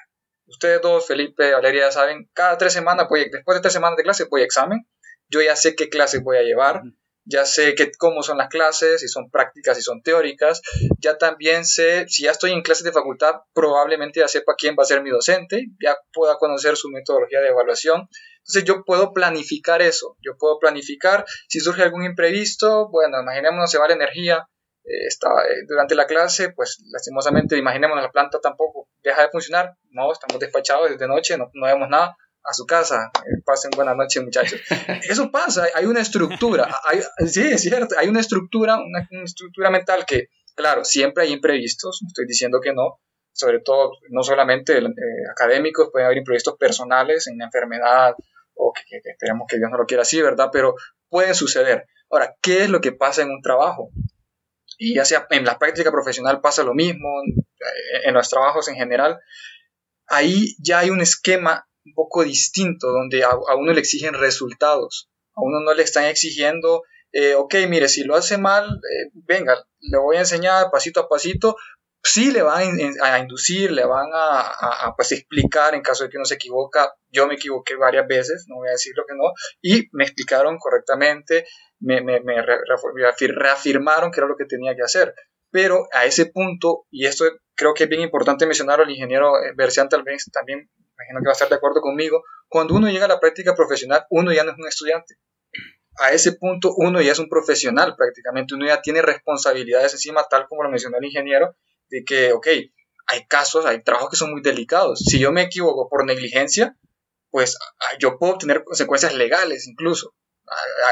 [0.47, 4.27] ustedes dos, Felipe, Valeria, ya saben, cada tres semanas, después de tres semanas de clase,
[4.31, 4.87] voy a examen.
[5.29, 6.83] Yo ya sé qué clase voy a llevar
[7.25, 10.61] ya sé que, cómo son las clases, si son prácticas, si son teóricas,
[10.99, 14.83] ya también sé, si ya estoy en clases de facultad, probablemente ya sepa quién va
[14.83, 18.09] a ser mi docente, ya pueda conocer su metodología de evaluación.
[18.39, 23.79] Entonces yo puedo planificar eso, yo puedo planificar, si surge algún imprevisto, bueno, imaginémonos se
[23.79, 24.49] va la energía
[24.85, 30.13] eh, eh, durante la clase, pues lastimosamente, imaginémonos la planta tampoco deja de funcionar, no,
[30.13, 33.11] estamos despachados desde noche, no, no vemos nada, a su casa.
[33.25, 34.61] Eh, pasen buenas noches, muchachos.
[35.09, 36.69] Eso pasa, hay una estructura.
[36.85, 42.01] Hay, sí, es cierto, hay una estructura, una, estructura mental que, claro, siempre hay imprevistos,
[42.07, 43.01] estoy diciendo que no,
[43.33, 44.91] sobre todo, no solamente eh,
[45.31, 48.15] académicos, pueden haber imprevistos personales en una enfermedad
[48.55, 50.51] o que, esperemos que Dios no lo quiera así, ¿verdad?
[50.53, 50.75] Pero
[51.09, 51.87] pueden suceder.
[52.11, 53.91] Ahora, ¿qué es lo que pasa en un trabajo?
[54.79, 57.09] Y sea en la práctica profesional pasa lo mismo,
[58.05, 59.19] en los trabajos en general,
[60.07, 65.43] ahí ya hay un esquema un poco distinto, donde a, uno le exigen resultados, a
[65.43, 66.83] uno no le están exigiendo,
[67.13, 71.09] eh, ok, mire, si lo hace mal, eh, venga, le voy a enseñar pasito a
[71.09, 71.57] pasito,
[72.03, 76.25] sí le van a, inducir, le van a, pues, explicar en caso de que uno
[76.25, 79.89] se equivoca, yo me equivoqué varias veces, no voy a decir lo que no, y
[79.93, 81.47] me explicaron correctamente,
[81.81, 82.01] me,
[83.37, 85.15] reafirmaron que era lo que tenía que hacer.
[85.51, 89.53] Pero a ese punto, y esto creo que es bien importante mencionarlo, el ingeniero eh,
[89.55, 93.07] Bercián tal vez también imagino que va a estar de acuerdo conmigo, cuando uno llega
[93.07, 95.17] a la práctica profesional, uno ya no es un estudiante.
[95.99, 100.47] A ese punto uno ya es un profesional prácticamente, uno ya tiene responsabilidades encima, tal
[100.49, 101.55] como lo mencionó el ingeniero,
[101.93, 102.49] de que, ok,
[103.07, 105.01] hay casos, hay trabajos que son muy delicados.
[105.01, 106.77] Si yo me equivoco por negligencia,
[107.31, 110.15] pues ah, yo puedo obtener consecuencias legales incluso.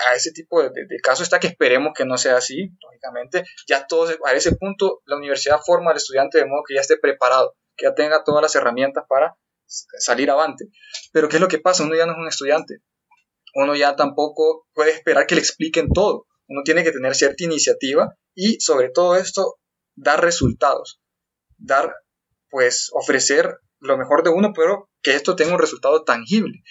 [0.07, 3.45] a, ese tipo de, de, casos está que esperemos que no sea así, lógicamente.
[3.67, 6.99] Ya todos, a ese punto, la universidad forma al estudiante de modo que ya esté
[6.99, 9.37] preparado, que ya tenga todas las herramientas para
[9.67, 10.67] salir avante.
[11.13, 11.85] Pero ¿qué es lo que pasa?
[11.85, 12.83] Uno ya no es un estudiante.
[13.55, 16.27] Uno ya tampoco puede esperar que le expliquen todo.
[16.49, 19.57] Uno tiene que tener cierta iniciativa y sobre todo esto,
[19.97, 21.01] dar resultados.
[21.59, 21.95] Dar,
[22.49, 26.63] pues, ofrecer lo mejor de uno, pero que esto tenga un resultado tangible.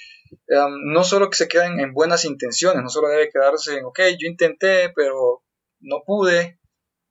[0.48, 4.00] Em, no solo que se queden en buenas intenciones, no solo debe quedarse en, ok,
[4.20, 5.44] yo intenté, pero
[5.80, 6.60] no pude.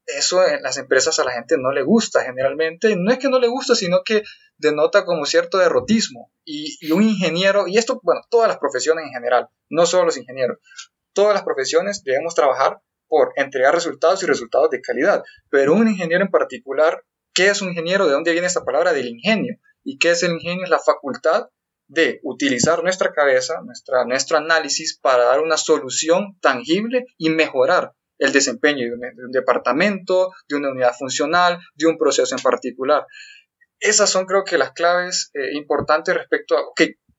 [0.07, 2.97] Eso en las empresas a la gente no le gusta generalmente.
[2.97, 4.23] No es que no le gusta, sino que
[4.57, 6.33] denota como cierto derrotismo.
[6.45, 10.17] Y, y un ingeniero, y esto, bueno, todas las profesiones en general, no solo los
[10.17, 10.59] ingenieros,
[11.13, 15.23] todas las profesiones debemos trabajar por entregar resultados y resultados de calidad.
[15.51, 18.07] Pero un ingeniero en particular, ¿qué es un ingeniero?
[18.07, 19.59] ¿De dónde viene esta palabra del ingenio?
[19.83, 20.65] ¿Y qué es el ingenio?
[20.65, 21.49] Es la facultad
[21.89, 28.33] de utilizar nuestra cabeza, nuestra, nuestro análisis para dar una solución tangible y mejorar el
[28.33, 33.07] desempeño de un, departamento, de una unidad funcional, de un proceso en particular.
[33.81, 36.65] Esas son creo que las claves eh, importantes respecto a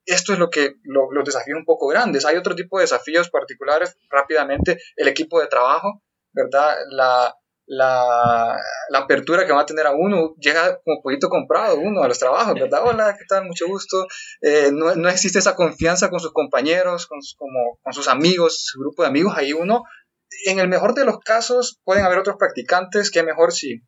[0.06, 2.26] esto es lo que los desafíos un poco grandes.
[2.26, 6.02] Hay otro tipo de desafíos particulares, rápidamente, el equipo de trabajo,
[6.34, 6.76] ¿verdad?
[6.92, 7.36] La,
[7.68, 8.58] la,
[8.90, 12.18] la, apertura que va a tener a uno, llega como poquito comprado uno a los
[12.18, 12.82] trabajos, ¿verdad?
[12.84, 13.46] Hola, ¿qué tal?
[13.46, 14.08] Mucho gusto.
[14.42, 17.22] Eh, no, no, existe esa confianza con sus compañeros, con
[17.94, 19.84] sus amigos, su grupo de amigos, ahí uno,
[20.46, 23.82] en el mejor de los casos, pueden haber otros practicantes, que mejor si,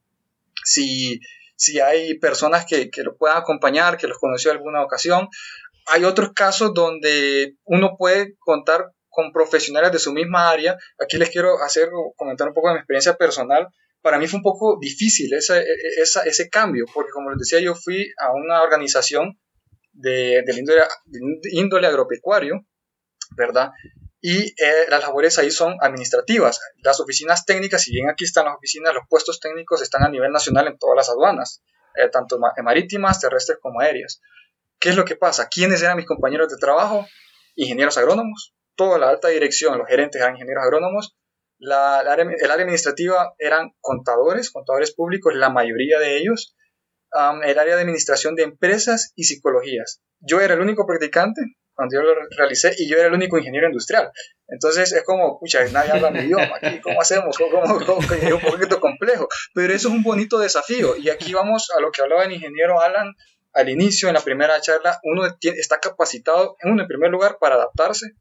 [0.63, 1.19] si,
[1.55, 5.27] si hay personas que, que lo puedan acompañar, que los conoció en alguna ocasión.
[5.87, 10.77] Hay otros casos donde uno puede contar con profesionales de su misma área.
[10.99, 13.67] Aquí les quiero hacer, comentar un poco de mi experiencia personal.
[14.01, 15.63] Para mí fue un poco difícil ese,
[16.01, 19.37] ese, ese cambio, porque como les decía, yo fui a una organización
[19.93, 20.81] de, del índole,
[21.51, 22.65] índole, agropecuario,
[23.35, 23.71] ¿verdad?
[24.21, 26.59] Y eh, las labores ahí son administrativas.
[26.83, 30.31] Las oficinas técnicas, si bien aquí están las oficinas, los puestos técnicos están a nivel
[30.31, 31.61] nacional en todas las aduanas,
[31.95, 34.21] eh, tanto marítimas, terrestres como aéreas.
[34.81, 35.47] ¿Qué es lo que pasa?
[35.47, 37.07] ¿Quiénes eran mis compañeros de trabajo?
[37.55, 41.15] Ingenieros agrónomos, toda la alta dirección, los gerentes eran ingenieros agrónomos,
[41.59, 46.55] la, el área administrativa eran contadores, contadores públicos, la mayoría de ellos,
[47.13, 50.01] el área de administración de empresas y psicologías.
[50.19, 51.41] Yo era el único practicante
[51.75, 54.11] cuando yo lo realicé y yo era el único ingeniero industrial.
[54.47, 57.37] Entonces es como, pucha, nadie habla mi idioma, aquí, ¿cómo hacemos?
[57.37, 61.81] ¿Cómo, Es un poquito complejo, pero eso es un bonito desafío y aquí vamos a
[61.81, 63.13] lo que hablaba el ingeniero Alan
[63.53, 68.15] al inicio, en la primera charla, uno está capacitado, uno en primer lugar, para adaptarse,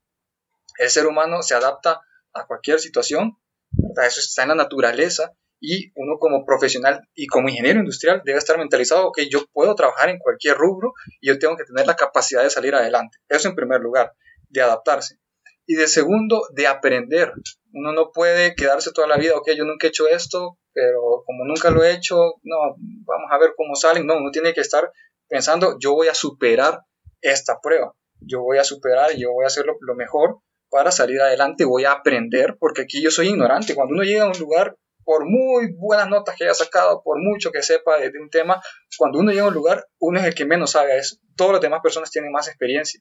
[0.78, 2.00] el ser humano se adapta
[2.32, 3.38] a cualquier situación,
[3.72, 8.58] eso está en la naturaleza y uno como profesional y como ingeniero industrial debe estar
[8.58, 12.42] mentalizado, que yo puedo trabajar en cualquier rubro y yo tengo que tener la capacidad
[12.42, 13.18] de salir adelante.
[13.28, 14.14] Eso en primer lugar,
[14.48, 15.18] de adaptarse.
[15.66, 17.32] Y de segundo, de aprender.
[17.72, 21.44] Uno no puede quedarse toda la vida, ok, yo nunca he hecho esto, pero como
[21.44, 24.06] nunca lo he hecho, no, vamos a ver cómo salen.
[24.06, 24.90] No, uno tiene que estar
[25.30, 26.80] pensando, yo voy a superar
[27.22, 30.40] esta prueba, yo voy a superar yo voy a hacerlo lo mejor
[30.70, 33.74] para salir adelante, voy a aprender, porque aquí yo soy ignorante.
[33.74, 37.50] Cuando uno llega a un lugar, por muy buenas notas que haya sacado, por mucho
[37.50, 38.62] que sepa de, un tema,
[38.96, 41.16] cuando uno llega a un lugar, uno es el que menos sabe eso.
[41.36, 43.00] Todas las demás personas tienen más experiencia.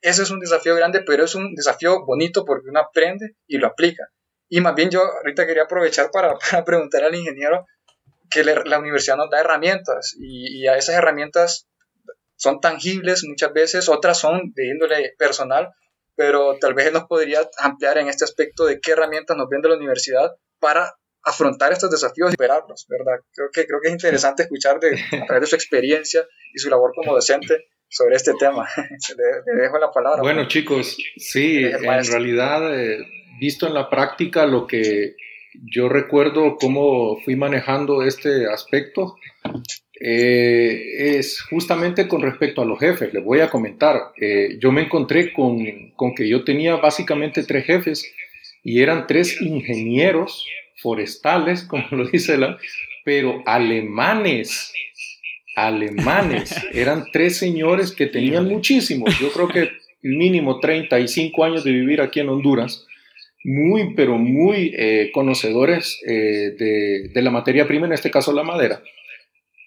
[0.00, 3.68] Ese es un desafío grande, pero es un desafío bonito porque uno aprende y lo
[3.68, 4.08] aplica.
[4.48, 7.66] Y más bien yo ahorita quería aprovechar para, preguntar al ingeniero
[8.30, 11.68] que la universidad nos da herramientas y, y a esas herramientas
[12.36, 15.72] son tangibles muchas veces, otras son de índole personal,
[16.14, 19.68] pero tal vez él nos podría ampliar en este aspecto de qué herramientas nos brinda
[19.68, 23.20] la universidad para afrontar estos desafíos y superarlos, ¿verdad?
[23.32, 24.90] Creo que, creo que es interesante escuchar de,
[25.22, 28.66] a través de su experiencia y su labor como docente sobre este tema.
[28.76, 30.22] le, dejo la palabra.
[30.22, 32.98] Bueno, chicos, sí, en realidad, eh,
[33.40, 35.16] visto en la práctica, lo que
[35.62, 39.16] yo recuerdo cómo fui manejando este aspecto
[39.98, 43.14] eh, es justamente con respecto a los jefes.
[43.14, 44.12] Les voy a comentar.
[44.20, 45.58] Eh, yo me encontré con,
[45.96, 48.12] con, que yo tenía básicamente tres jefes
[48.62, 50.46] y eran tres ingenieros
[50.82, 52.58] forestales, como lo dice la,
[53.04, 54.72] pero alemanes.
[55.54, 56.54] Alemanes.
[56.74, 59.18] Eran tres señores que tenían muchísimos.
[59.18, 59.70] Yo creo que
[60.02, 62.86] mínimo 35 años de vivir aquí en Honduras.
[63.48, 68.82] Muy, pero muy eh, conocedores de, de la materia prima, en este caso la madera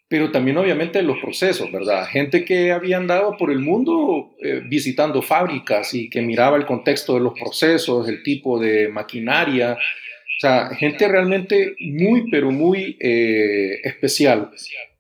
[0.10, 2.08] pero también obviamente los procesos, ¿verdad?
[2.08, 7.14] Gente que había andado por el mundo eh, visitando fábricas y que miraba el contexto
[7.14, 13.82] de los procesos, el tipo de maquinaria, o sea, gente realmente muy, pero muy eh,
[13.84, 14.50] especial.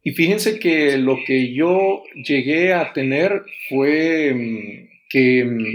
[0.04, 5.66] Y fíjense que lo que yo llegué a tener fue mm, que mm,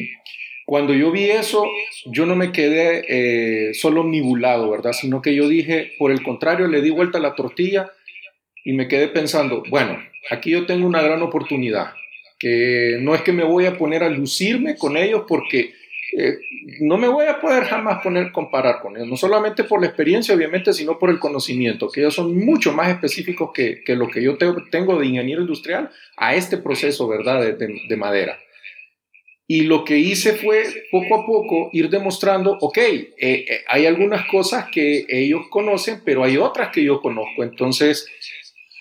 [0.67, 1.67] Cuando yo vi eso,
[2.07, 4.93] yo no me quedé eh, solo omnibulado, ¿verdad?
[4.93, 7.91] Sino que yo dije, por el contrario, le di vuelta a la tortilla
[8.65, 9.99] y me quedé pensando, bueno,
[10.31, 11.93] aquí yo tengo una gran oportunidad,
[12.39, 15.75] que no es que me voy a poner a lucirme con ellos porque
[16.17, 16.39] eh,
[16.81, 20.35] no me voy a poder jamás poner comparar con ellos, no solamente por la experiencia,
[20.35, 24.23] obviamente, sino por el conocimiento, que ellos son mucho más específicos que, que lo que
[24.23, 28.39] yo tengo de ingeniero industrial a este proceso, ¿verdad?, de, de, madera.
[29.47, 34.26] Y lo que hice fue poco a poco ir demostrando, ok, eh, eh, hay algunas
[34.26, 37.42] cosas que ellos conocen, pero hay otras que yo conozco.
[37.42, 38.09] Entonces,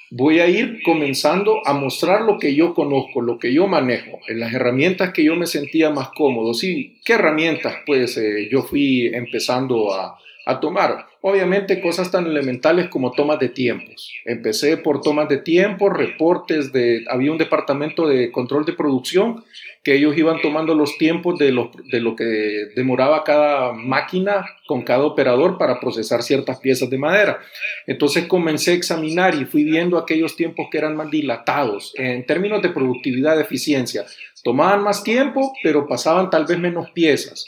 [0.10, 4.40] voy a ir comenzando a mostrar lo que yo conozco, lo que yo manejo, en
[4.40, 6.54] las herramientas que yo me sentía más cómodo.
[6.54, 7.78] Sí, ¿qué herramientas?
[7.86, 11.08] Pues eh, yo fui empezando a, a tomar.
[11.22, 14.12] Obviamente cosas tan elementales como tomas de tiempos.
[14.26, 17.06] Empecé por tomas de tiempo, reportes de...
[17.10, 19.44] Había un departamento de control de producción
[19.84, 24.84] que ellos iban tomando los tiempos de lo, de lo que demoraba cada máquina con
[24.84, 27.40] cada operador para procesar ciertas piezas de madera.
[27.86, 32.62] Entonces comencé a examinar y fui viendo aquellos tiempos que eran más dilatados en términos
[32.62, 34.06] de productividad, de eficiencia.
[34.44, 37.46] Tomaban más tiempo, pero pasaban tal vez menos piezas.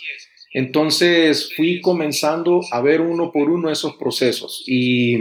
[0.56, 5.18] Entonces fui comenzando a ver uno por uno esos procesos y,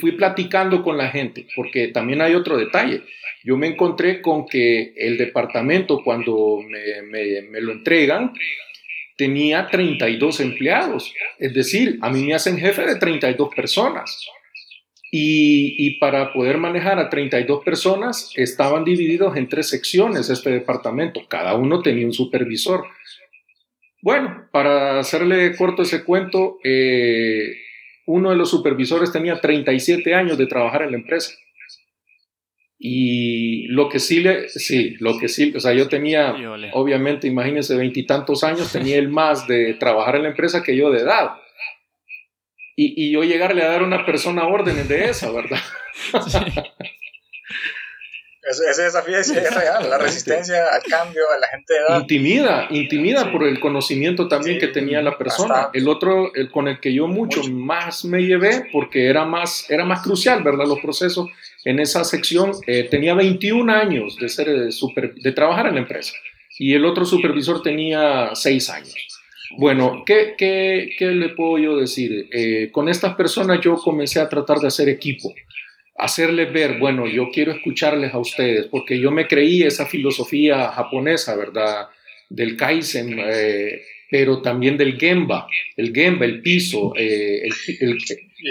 [0.00, 3.02] fui platicando con la gente, porque también hay otro detalle.
[3.42, 8.32] Yo me encontré con que el departamento cuando me lo entregan
[9.16, 14.24] tenía 32 empleados, es decir, a mí me hacen jefe de 32 personas.
[15.10, 21.22] Y, y, para poder manejar a 32 personas estaban divididos en tres secciones este departamento,
[21.26, 22.84] cada uno tenía un supervisor.
[24.02, 27.52] Bueno, para hacerle corto ese cuento, eh,
[28.06, 31.32] uno de los supervisores tenía 37 años de trabajar en la empresa.
[32.82, 36.34] Y lo que sí le, sí, lo que sí, o sea, yo tenía,
[36.72, 41.00] obviamente, imagínense, veintitantos años, tenía el más de trabajar en la empresa que yo de
[41.00, 41.32] edad.
[42.76, 45.60] Y, y yo llegarle a dar a una persona órdenes de esa, ¿verdad?
[46.26, 46.38] Sí.
[48.42, 52.00] Ese, desafío es real, la resistencia al cambio, a la gente de edad.
[52.00, 55.68] Intimida, intimida por el conocimiento también que tenía la persona.
[55.74, 59.84] El otro, el con el que yo mucho, más me llevé, porque era más, era
[59.84, 60.66] más crucial, ¿verdad?
[60.66, 61.28] Los procesos
[61.64, 65.80] en esa sección, eh, tenía 21 años de, ser, de, super, de trabajar en la
[65.80, 66.14] empresa.
[66.58, 68.94] Y el otro supervisor tenía 6 años.
[69.58, 72.28] Bueno, ¿qué, qué, qué le puedo yo decir?
[72.32, 75.34] Eh, con estas personas yo comencé a tratar de hacer equipo
[76.00, 81.36] hacerles ver, bueno, yo quiero escucharles a ustedes, porque yo me creí esa filosofía japonesa,
[81.36, 81.88] ¿verdad?
[82.28, 85.46] Del Kaizen, eh, pero también del Gemba,
[85.76, 87.42] el Gemba, el piso, eh,
[87.80, 87.98] el,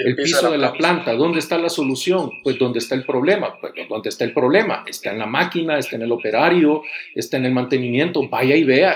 [0.05, 2.29] el, piso de la planta, ¿dónde está la solución?
[2.43, 3.59] Pues ¿dónde está el problema?
[3.59, 4.85] Pues ¿dónde está el problema?
[4.87, 6.83] Está en la máquina, está en el operario,
[7.15, 8.95] está en el mantenimiento, vaya y vea,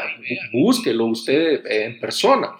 [0.53, 2.51] búsquelo usted eh, en persona.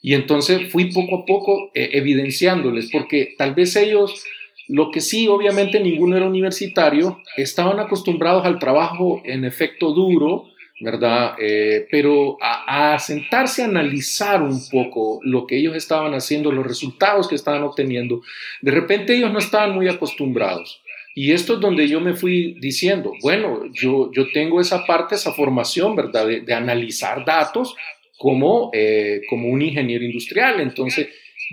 [0.00, 4.24] Y entonces fui poco a poco evidenciándoles, porque tal vez ellos
[4.72, 10.46] lo que sí, obviamente ninguno era universitario, estaban acostumbrados al trabajo en efecto duro,
[10.80, 11.34] ¿verdad?
[11.38, 17.28] Eh, pero a, sentarse a analizar un poco lo que ellos estaban haciendo, los resultados
[17.28, 18.22] que estaban obteniendo,
[18.62, 20.80] de repente ellos no estaban muy acostumbrados.
[21.14, 25.34] Y esto es donde yo me fui diciendo, bueno, yo, yo tengo esa parte, esa
[25.34, 26.26] formación, ¿verdad?
[26.26, 27.76] De, analizar datos
[28.16, 30.60] como, eh, como un ingeniero industrial.
[30.60, 31.08] Entonces,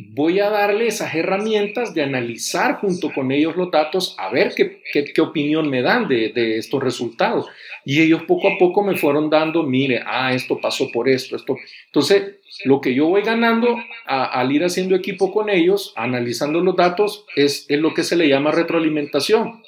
[0.07, 4.81] voy a darle esas herramientas de analizar junto con ellos los datos, a ver qué,
[4.91, 7.47] qué, opinión me dan de, de, estos resultados.
[7.85, 11.57] Y ellos poco a poco me fueron dando, mire, ah, esto pasó por esto, esto.
[11.87, 17.25] Entonces, lo que yo voy ganando al ir haciendo equipo con ellos, analizando los datos,
[17.35, 19.61] es, es lo que se le llama retroalimentación.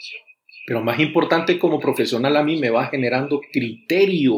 [0.66, 4.38] Pero más importante como profesional a mí me va generando criterio,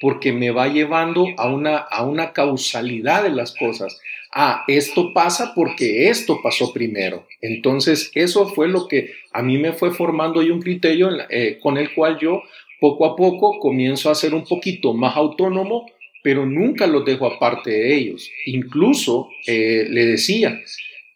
[0.00, 4.00] porque me va llevando a una, a una causalidad de las cosas
[4.32, 7.26] ah, esto pasa porque esto pasó primero.
[7.40, 11.76] Entonces, eso fue lo que a mí me fue formando y un criterio eh, con
[11.76, 12.42] el cual yo
[12.80, 15.86] poco a poco comienzo a ser un poquito más autónomo,
[16.22, 18.30] pero nunca los dejo aparte de ellos.
[18.46, 20.60] Incluso eh, le decía,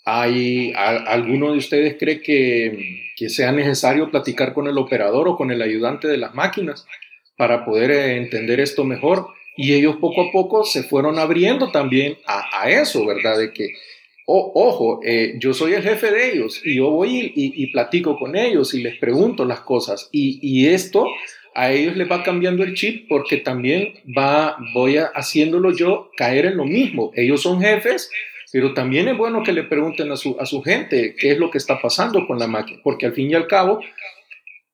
[0.05, 5.51] ¿hay, ¿alguno de ustedes cree que, que sea necesario platicar con el operador o con
[5.51, 6.87] el ayudante de las máquinas
[7.37, 9.27] para poder eh, entender esto mejor?
[9.57, 13.39] Y ellos poco a poco se fueron abriendo también a, eso, ¿verdad?
[13.39, 13.73] De que,
[14.27, 18.75] ojo, eh, yo soy el jefe de ellos y yo voy y, platico con ellos
[18.75, 20.09] y les pregunto las cosas.
[20.13, 21.07] Y, esto
[21.55, 26.59] a ellos les va cambiando el chip porque también va, voy haciéndolo yo caer en
[26.59, 27.13] lo mismo.
[27.15, 28.11] Ellos son jefes,
[28.53, 31.51] pero también es bueno que le pregunten a su, a su gente qué es lo
[31.51, 33.81] que está pasando con la máquina, porque al fin y al cabo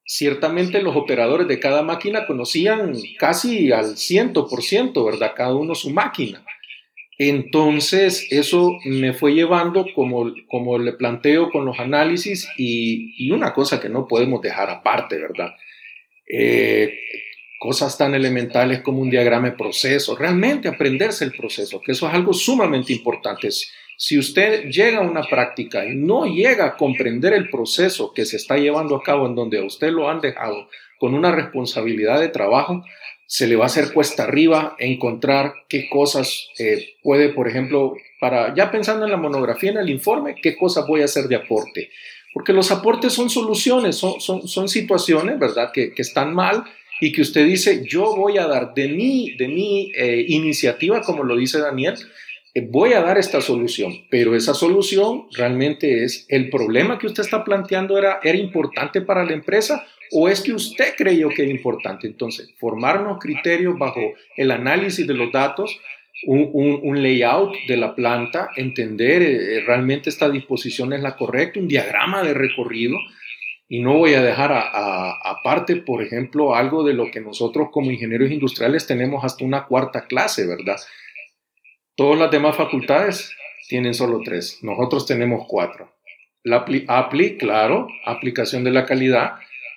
[0.04, 5.32] ciertamente los operadores de cada máquina conocían casi al 100%, ¿verdad?
[5.36, 6.44] Cada uno su máquina.
[7.18, 13.80] Entonces, eso me fue llevando, como, como le planteo con los análisis, y, una cosa
[13.80, 15.54] que no podemos dejar aparte, ¿verdad?
[16.26, 16.98] Eh,
[17.60, 22.14] cosas tan elementales como un diagrama de proceso, realmente aprenderse el proceso, que eso es
[22.14, 23.48] algo sumamente importante.
[23.96, 28.36] Si usted llega a una práctica y no llega a comprender el proceso que se
[28.36, 30.68] está llevando a cabo en donde a usted lo han dejado
[30.98, 32.84] con una responsabilidad de trabajo,
[33.26, 38.54] se le va a hacer cuesta arriba encontrar qué cosas eh, puede, por ejemplo, para
[38.54, 41.90] ya pensando en la monografía, en el informe, qué cosas voy a hacer de aporte.
[42.34, 46.64] Porque los aportes son soluciones, son, son, son situaciones, ¿verdad?, que, que, están mal
[47.00, 51.24] y que usted dice, yo voy a dar de mi, de mi eh, iniciativa, como
[51.24, 51.94] lo dice Daniel,
[52.60, 57.44] voy a dar esta solución, pero esa solución realmente es el problema que usted está
[57.44, 62.06] planteando era, era importante para la empresa o es que usted creyó que era importante.
[62.06, 64.00] Entonces, formar unos criterios bajo
[64.36, 65.80] el análisis de los datos,
[66.26, 71.68] un, layout de la planta, entender eh, eh, realmente esta disposición es la correcta, un
[71.68, 72.98] diagrama de recorrido.
[73.68, 78.30] Y no voy a dejar aparte, por ejemplo, algo de lo que nosotros como ingenieros
[78.30, 80.76] industriales tenemos hasta una cuarta clase, ¿verdad?
[82.02, 83.30] Todas las demás facultades
[83.68, 85.92] tienen solo tres, nosotros tenemos cuatro.
[86.42, 89.34] La APLI, claro, aplicación de la calidad,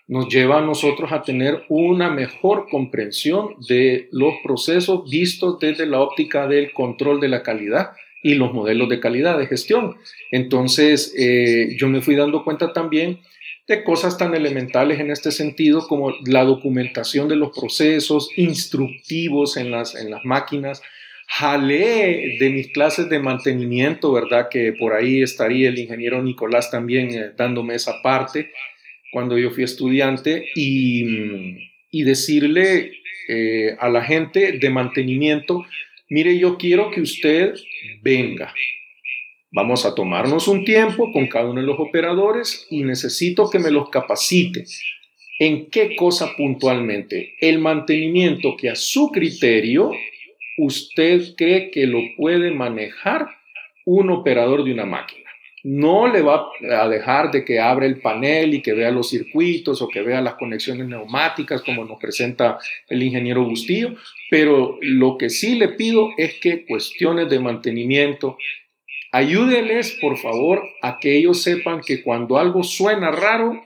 [0.08, 6.02] nos lleva a nosotros a tener una mejor comprensión de los procesos vistos desde la
[6.02, 7.92] óptica del control de la calidad
[8.24, 9.96] y los modelos de calidad de gestión.
[10.32, 13.20] Entonces, eh, yo me fui dando cuenta también
[13.68, 19.70] de cosas tan elementales en este sentido como la documentación de los procesos instructivos en
[19.70, 20.82] las, en las máquinas,
[21.28, 24.48] jalé de mis clases de mantenimiento, ¿verdad?
[24.50, 28.52] Que por ahí estaría el ingeniero Nicolás también eh, dándome esa parte
[29.12, 31.58] cuando yo fui estudiante y,
[31.90, 32.92] y decirle
[33.28, 35.66] eh, a la gente de mantenimiento,
[36.10, 37.54] mire, yo quiero que usted
[38.02, 38.54] venga.
[39.52, 43.72] Vamos a tomarnos un tiempo con cada uno de los operadores y necesito que me
[43.72, 44.66] los capacite.
[45.40, 47.36] ¿En qué cosa puntualmente?
[47.40, 49.92] El mantenimiento que a su criterio
[50.58, 53.28] usted cree que lo puede manejar
[53.86, 55.24] un operador de una máquina.
[55.64, 56.50] No le va
[56.80, 60.22] a dejar de que abra el panel y que vea los circuitos o que vea
[60.22, 63.96] las conexiones neumáticas como nos presenta el ingeniero Bustillo,
[64.30, 68.38] pero lo que sí le pido es que cuestiones de mantenimiento,
[69.12, 73.60] ayúdenles por favor a que ellos sepan que cuando algo suena raro,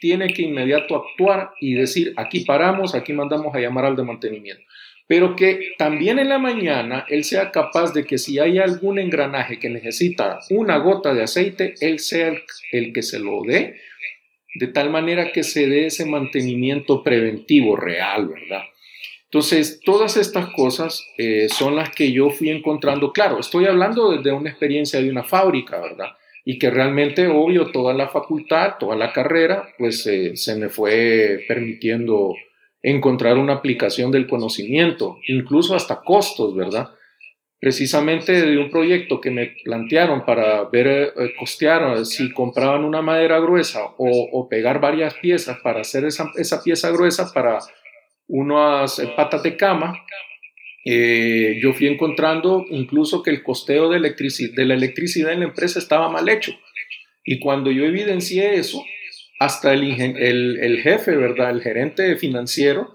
[0.00, 4.62] tiene que inmediato actuar y decir, aquí paramos, aquí mandamos a llamar al de mantenimiento
[5.08, 9.58] pero que también en la mañana él sea capaz de que si hay algún engranaje
[9.58, 12.34] que necesita una gota de aceite, él sea
[12.72, 13.80] el, que se lo dé,
[14.54, 18.62] de tal manera que se dé ese mantenimiento preventivo real, ¿verdad?
[19.24, 23.12] Entonces, todas estas cosas eh, son las que yo fui encontrando.
[23.12, 26.16] Claro, estoy hablando de una experiencia de una fábrica, ¿verdad?
[26.44, 31.44] Y que realmente, obvio, toda la facultad, toda la carrera, pues eh, se me fue
[31.48, 32.34] permitiendo
[32.86, 36.90] encontrar una aplicación del conocimiento, incluso hasta costos, ¿verdad?
[37.58, 43.40] Precisamente de un proyecto que me plantearon para ver, eh, costear si compraban una madera
[43.40, 46.30] gruesa o, pegar varias piezas para hacer esa,
[46.62, 47.58] pieza gruesa para
[48.28, 50.04] unas eh, patas de cama,
[50.84, 55.80] eh, yo fui encontrando incluso que el costeo de, de la electricidad en la empresa
[55.80, 56.52] estaba mal hecho.
[57.24, 58.84] Y cuando yo evidencié eso,
[59.38, 61.50] hasta el, el, jefe, ¿verdad?
[61.50, 62.94] El gerente financiero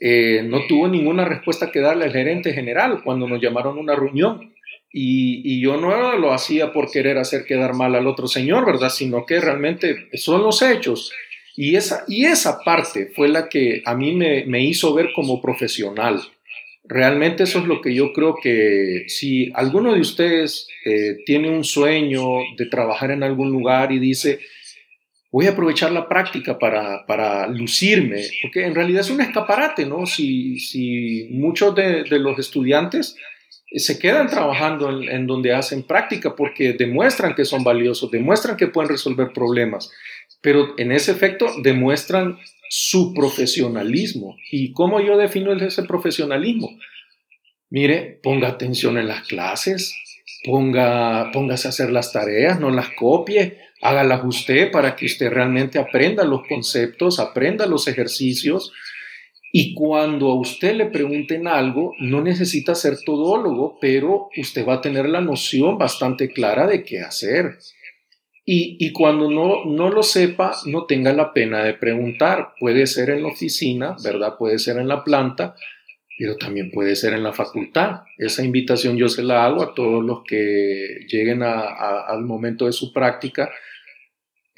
[0.00, 3.96] eh, no tuvo ninguna respuesta que darle al gerente general cuando nos llamaron a una
[3.96, 4.54] reunión.
[4.90, 8.88] Y, y, yo no lo hacía por querer hacer quedar mal al otro señor, ¿verdad?
[8.88, 11.12] Sino que realmente son los hechos.
[11.56, 15.42] Y esa, y esa parte fue la que a mí me, me hizo ver como
[15.42, 16.22] profesional.
[16.84, 21.64] Realmente eso es lo que yo creo que si alguno de ustedes eh, tiene un
[21.64, 22.22] sueño
[22.56, 24.40] de trabajar en algún lugar y dice,
[25.30, 30.06] voy a aprovechar la práctica para, para, lucirme, porque en realidad es un escaparate, ¿no?
[30.06, 33.16] Si, si muchos de, de, los estudiantes
[33.74, 38.68] se quedan trabajando en, en, donde hacen práctica porque demuestran que son valiosos, demuestran que
[38.68, 39.90] pueden resolver problemas,
[40.40, 42.38] pero en ese efecto demuestran
[42.70, 44.36] su profesionalismo.
[44.50, 46.70] ¿Y cómo yo defino ese profesionalismo?
[47.70, 49.94] Mire, ponga atención en las clases,
[50.44, 55.78] ponga, póngase a hacer las tareas, no las copie, hágalas usted para que usted realmente
[55.78, 58.72] aprenda los conceptos, aprenda los ejercicios.
[59.52, 64.80] Y cuando a usted le pregunten algo, no necesita ser todólogo, pero usted va a
[64.80, 67.58] tener la noción bastante clara de qué hacer.
[68.50, 72.54] Y, cuando no, no lo sepa, no tenga la pena de preguntar.
[72.58, 74.36] Puede ser en la oficina, ¿verdad?
[74.38, 75.54] Puede ser en la planta,
[76.18, 78.04] pero también puede ser en la facultad.
[78.16, 82.90] Esa invitación yo se la hago a todos los que lleguen al momento de su
[82.90, 83.50] práctica.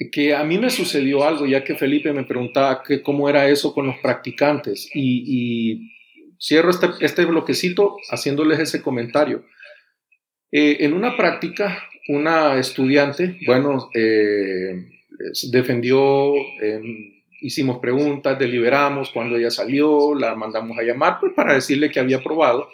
[0.09, 3.73] Que a mí me sucedió algo, ya que Felipe me preguntaba que cómo era eso
[3.73, 4.89] con los practicantes.
[4.93, 5.91] Y,
[6.39, 9.45] cierro este, este bloquecito haciéndoles ese comentario.
[10.51, 14.87] Eh, en una práctica, una estudiante, bueno, eh,
[15.51, 21.91] defendió, em, hicimos preguntas, deliberamos cuando ella salió, la mandamos a llamar pues, para decirle
[21.91, 22.69] que había aprobado,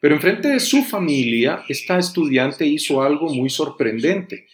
[0.00, 4.46] pero enfrente de su familia, esta estudiante hizo algo muy sorprendente.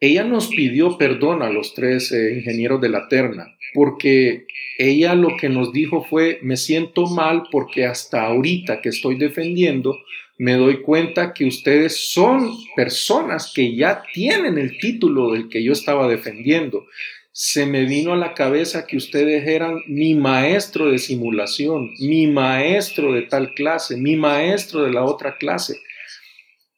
[0.00, 4.46] Ella nos pidió perdón a los tres eh, ingenieros de la terna, porque
[4.78, 9.96] ella lo que nos dijo fue, me siento mal porque hasta ahorita que estoy defendiendo,
[10.38, 15.72] me doy cuenta que ustedes son personas que ya tienen el título del que yo
[15.72, 16.86] estaba defendiendo.
[17.32, 23.12] Se me vino a la cabeza que ustedes eran mi maestro de simulación, mi maestro
[23.12, 25.80] de tal clase, mi maestro de la otra clase,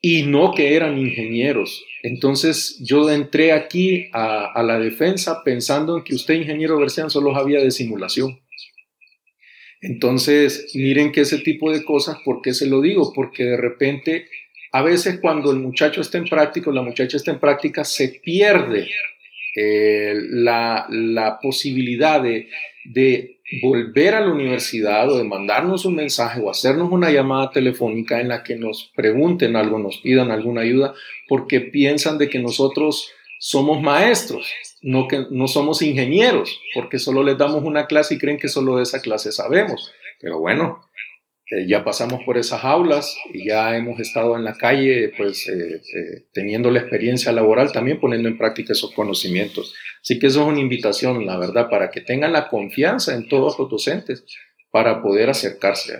[0.00, 1.84] y no que eran ingenieros.
[2.02, 7.60] Entonces yo entré aquí a, la defensa pensando en que usted, ingeniero Bercián, solo había
[7.60, 8.40] de simulación.
[9.82, 13.12] Entonces, miren que ese tipo de cosas, ¿por qué se lo digo?
[13.14, 14.26] Porque de repente,
[14.72, 18.20] a veces cuando el muchacho está en práctica o la muchacha está en práctica, se
[18.22, 18.88] pierde
[19.56, 22.48] eh, la, posibilidad de,
[22.84, 28.20] de volver a la universidad o de mandarnos un mensaje o hacernos una llamada telefónica
[28.20, 30.94] en la que nos pregunten algo, nos pidan alguna ayuda,
[31.28, 37.38] porque piensan de que nosotros somos maestros, no, que, no somos ingenieros, porque solo les
[37.38, 39.92] damos una clase y creen que solo de esa clase sabemos.
[40.20, 40.82] Pero bueno,
[41.50, 45.76] eh, ya pasamos por esas aulas y ya hemos estado en la calle, pues eh,
[45.76, 49.74] eh, teniendo la experiencia laboral, también poniendo en práctica esos conocimientos.
[50.00, 53.58] Así que eso es una invitación, la verdad, para que tengan la confianza en todos
[53.58, 54.24] los docentes
[54.70, 55.98] para poder acercarse.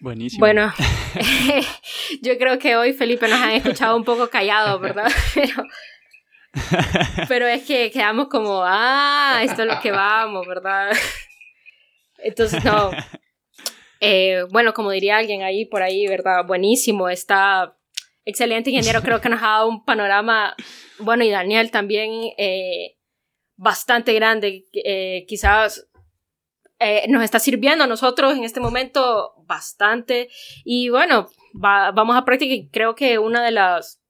[0.00, 0.40] Buenísimo.
[0.40, 0.72] Bueno,
[2.22, 5.10] yo creo que hoy Felipe nos ha escuchado un poco callado, ¿verdad?
[5.34, 5.64] Pero
[7.28, 10.90] pero es que quedamos como, ah, esto es lo que vamos, ¿verdad?
[12.18, 12.90] Entonces, no.
[14.00, 16.46] Eh, bueno, como diría alguien ahí por ahí, ¿verdad?
[16.46, 17.76] Buenísimo, está
[18.24, 20.56] excelente ingeniero, creo que nos ha dado un panorama,
[20.98, 22.96] bueno, y Daniel también eh,
[23.56, 25.86] bastante grande, eh, quizás
[27.08, 30.30] nos está sirviendo a nosotros en este momento bastante,
[30.64, 34.00] y bueno, vamos a practicar, creo que una de las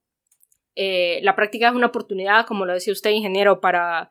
[0.83, 4.11] eh, la práctica es una oportunidad, como lo decía usted, ingeniero, para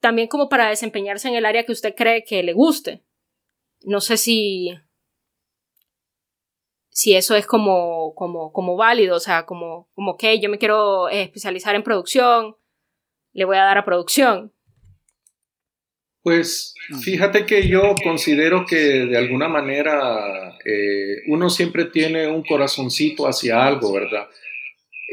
[0.00, 3.04] también como para desempeñarse en el área que usted cree que le guste.
[3.82, 4.74] No sé si
[6.92, 11.08] si eso es como, como, como válido, o sea, como, como que yo me quiero
[11.08, 12.56] especializar en producción,
[13.32, 14.52] le voy a dar a producción.
[16.22, 23.26] Pues fíjate que yo considero que de alguna manera eh, uno siempre tiene un corazoncito
[23.26, 24.28] hacia algo, ¿verdad?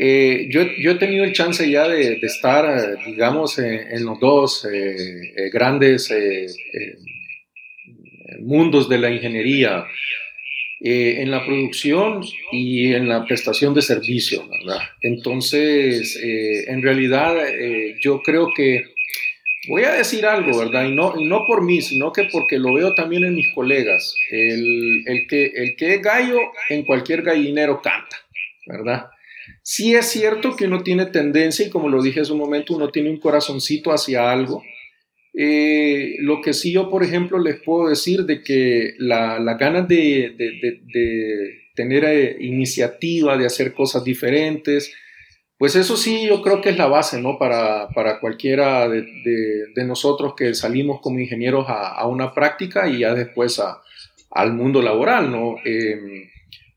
[0.01, 4.95] Eh, yo, yo, he tenido el chance ya de, estar, digamos, en, los dos eh,
[5.35, 6.09] eh, grandes
[8.39, 9.83] mundos de la ingeniería,
[10.81, 14.81] en la producción y en la prestación de servicio, ¿verdad?
[15.01, 17.35] Entonces, en realidad,
[18.01, 18.83] yo creo que
[19.67, 20.85] voy a decir algo, ¿verdad?
[20.85, 24.15] Y no, y no por mí, sino que porque lo veo también en mis colegas.
[24.31, 26.37] El, el, que, el que es gallo
[26.69, 28.17] en cualquier gallinero canta,
[28.65, 29.07] ¿verdad?
[29.63, 32.89] Sí es cierto que uno tiene tendencia, y como lo dije hace un momento, uno
[32.89, 34.63] tiene un corazoncito hacia algo.
[35.41, 40.35] Eh, lo que sí yo, por ejemplo, les puedo decir de que la, ganas de,
[41.75, 44.93] tener eh, iniciativa, de hacer cosas diferentes,
[45.57, 47.39] pues eso sí yo creo que es la base, ¿no?
[47.39, 47.87] Para,
[48.19, 53.61] cualquiera de, nosotros que salimos como ingenieros a, una práctica y ya después
[54.31, 55.55] al mundo laboral, ¿no?
[55.63, 56.27] Eh,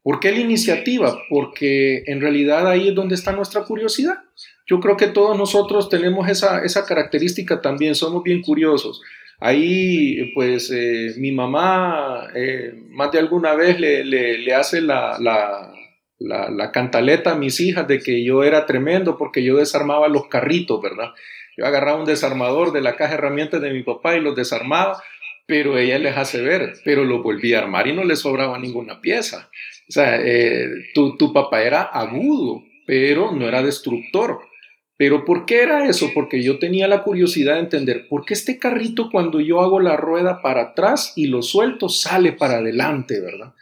[0.05, 1.19] ¿Por qué la iniciativa?
[1.29, 4.21] Porque en realidad ahí es donde está nuestra curiosidad.
[4.67, 9.03] Yo creo que todos nosotros tenemos esa, esa característica también, somos bien curiosos.
[9.41, 15.73] Ahí, pues, eh, mi mamá eh, más de alguna vez le, le, hace la, la,
[16.21, 20.81] la, cantaleta a mis hijas de que yo era tremendo porque yo desarmaba los carritos,
[20.81, 21.11] ¿verdad?
[21.57, 25.03] Yo agarraba un desarmador de la caja de herramientas de mi papá y los desarmaba,
[25.47, 29.01] pero ella les hace ver, pero lo volví a armar y no le sobraba ninguna
[29.01, 29.51] pieza.
[29.89, 34.52] O sea, eh, tu, tu papá era agudo, pero no era destructor.
[34.97, 36.11] Pero ¿por qué era eso?
[36.15, 39.97] Porque yo tenía la curiosidad de entender por qué este carrito cuando yo hago la
[39.97, 43.55] rueda para atrás y lo suelto sale para adelante, ¿verdad?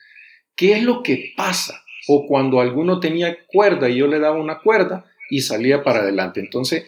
[0.56, 1.82] ¿Qué es lo que pasa?
[2.08, 6.40] O cuando alguno tenía cuerda y yo le daba una cuerda, y salía para adelante.
[6.40, 6.84] Entonces,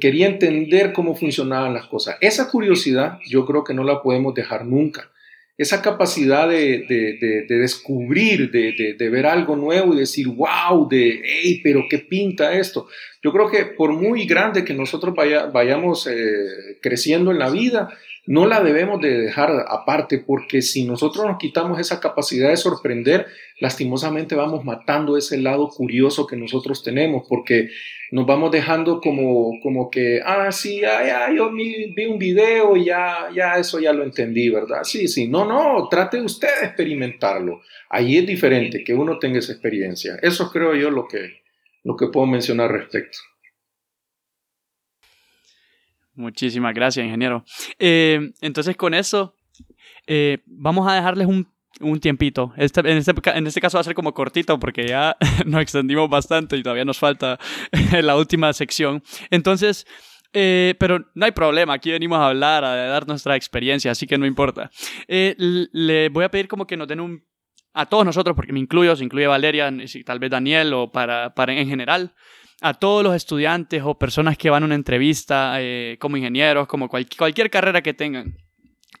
[0.00, 2.16] quería entender cómo funcionaban las cosas.
[2.20, 5.10] Esa curiosidad yo creo que no la podemos dejar nunca.
[5.58, 11.98] Esa capacidad de, descubrir, de, ver algo nuevo y decir, wow, de, hey, pero qué
[11.98, 12.88] pinta esto.
[13.22, 17.88] Yo creo que por muy grande que nosotros vayamos eh, creciendo en la vida,
[18.26, 23.26] no la debemos de dejar aparte porque si nosotros nos quitamos esa capacidad de sorprender,
[23.60, 27.70] lastimosamente vamos matando ese lado curioso que nosotros tenemos porque
[28.10, 33.28] nos vamos dejando como, como que, ah, sí, ya, yo vi un video y ya,
[33.34, 34.82] ya eso ya lo entendí, ¿verdad?
[34.82, 37.60] Sí, sí, no, no, trate usted de experimentarlo.
[37.88, 40.18] Ahí es diferente que uno tenga esa experiencia.
[40.22, 41.42] Eso creo yo lo que,
[41.84, 43.18] lo que puedo mencionar al respecto.
[46.16, 47.44] Muchísimas gracias, ingeniero.
[47.78, 49.34] Eh, entonces, con eso,
[50.06, 51.46] eh, vamos a dejarles un,
[51.80, 52.54] un tiempito.
[52.56, 56.08] Este, en, este, en, este, caso va a ser como cortito porque ya nos extendimos
[56.08, 57.38] bastante y todavía nos falta
[58.02, 59.02] la última sección.
[59.30, 59.86] Entonces,
[60.32, 64.16] eh, pero no hay problema, aquí venimos a hablar, a dar nuestra experiencia, así que
[64.16, 64.70] no importa.
[65.06, 67.24] le voy a pedir como que nos den un...
[67.74, 69.70] A todos nosotros, porque me incluyo, se incluye Valeria,
[70.06, 72.14] tal vez Daniel o para, para en general,
[72.60, 76.88] a todos los estudiantes o personas que van a una entrevista eh, como ingenieros, como
[76.88, 78.36] cualquier carrera que tengan,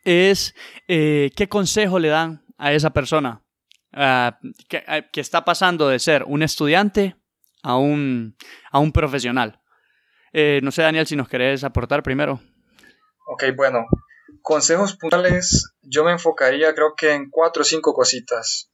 [0.04, 0.54] es
[0.88, 3.42] eh, qué consejo le dan a esa persona
[4.68, 7.16] que, está pasando de ser un estudiante
[7.62, 8.36] a un,
[8.70, 9.60] a un profesional.
[10.32, 12.40] Eh, no sé, Daniel, si nos querés aportar primero.
[13.26, 13.86] Ok, bueno,
[14.42, 18.70] consejos puntuales, yo me enfocaría creo que en cuatro o cinco cositas,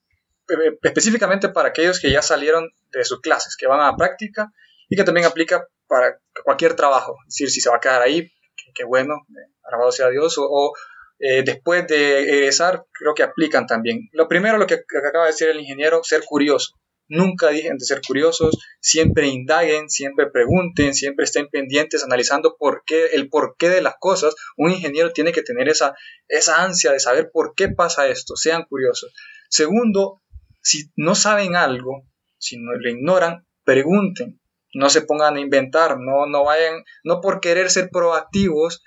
[0.83, 4.53] específicamente para aquellos que ya salieron de sus clases, que van a práctica
[4.93, 7.17] y que también aplica para cualquier trabajo.
[7.27, 8.31] Es decir, si se va a quedar ahí,
[8.75, 9.27] qué bueno,
[9.63, 10.75] alabado sea Dios, o,
[11.19, 14.11] eh, después de egresar, creo que aplican también.
[14.13, 16.75] Lo primero, lo que, acaba de decir el ingeniero, ser curioso.
[17.09, 23.07] Nunca dejen de ser curiosos, siempre indaguen, siempre pregunten, siempre estén pendientes analizando por qué,
[23.15, 24.35] el porqué de las cosas.
[24.59, 25.95] Un ingeniero tiene que tener esa,
[26.29, 29.11] esa ansia de saber por qué pasa esto, sean curiosos.
[29.49, 30.21] Segundo,
[30.61, 32.03] si no saben algo,
[32.37, 34.42] si no lo ignoran, pregunten
[34.75, 38.83] no se pongan a inventar, no, no vayan, no por querer ser proactivos,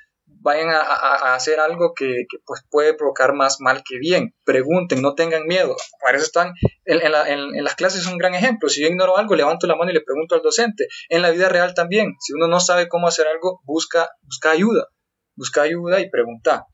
[0.45, 4.35] vayan a, hacer algo que, pues puede provocar más mal que bien.
[4.43, 5.75] Pregunten, no tengan miedo.
[6.01, 6.53] Para eso están,
[6.85, 8.69] en, las clases es un gran ejemplo.
[8.69, 10.87] Si yo ignoro algo, levanto la mano y le pregunto al docente.
[11.09, 14.87] En la vida real también, si uno no sabe cómo hacer algo, busca, busca ayuda.
[15.35, 16.67] Busca ayuda y pregunta.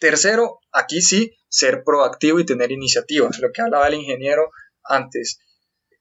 [0.00, 4.50] Tercero, aquí sí, ser proactivo y tener iniciativa, lo que hablaba el ingeniero
[4.84, 5.40] antes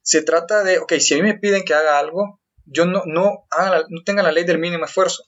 [0.08, 3.45] se trata de, ok, si a mí me piden que haga algo, yo no, no,
[3.89, 5.26] no tengan la ley del mínimo esfuerzo.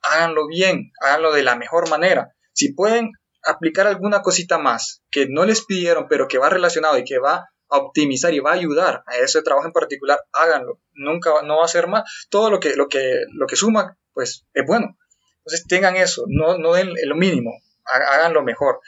[0.00, 2.34] Háganlo bien, háganlo de la mejor manera.
[2.54, 3.12] Si pueden
[3.44, 7.50] aplicar alguna cosita más que no les pidieron, pero que va relacionado y que va
[7.68, 10.80] a optimizar y va a ayudar a ese trabajo en particular, háganlo.
[10.94, 12.04] Nunca no va a ser más.
[12.30, 14.96] Todo lo que, lo que, lo que suma, pues es bueno.
[15.40, 17.50] Entonces tengan eso, no, no den lo mínimo,
[17.84, 18.80] hagan lo mejor.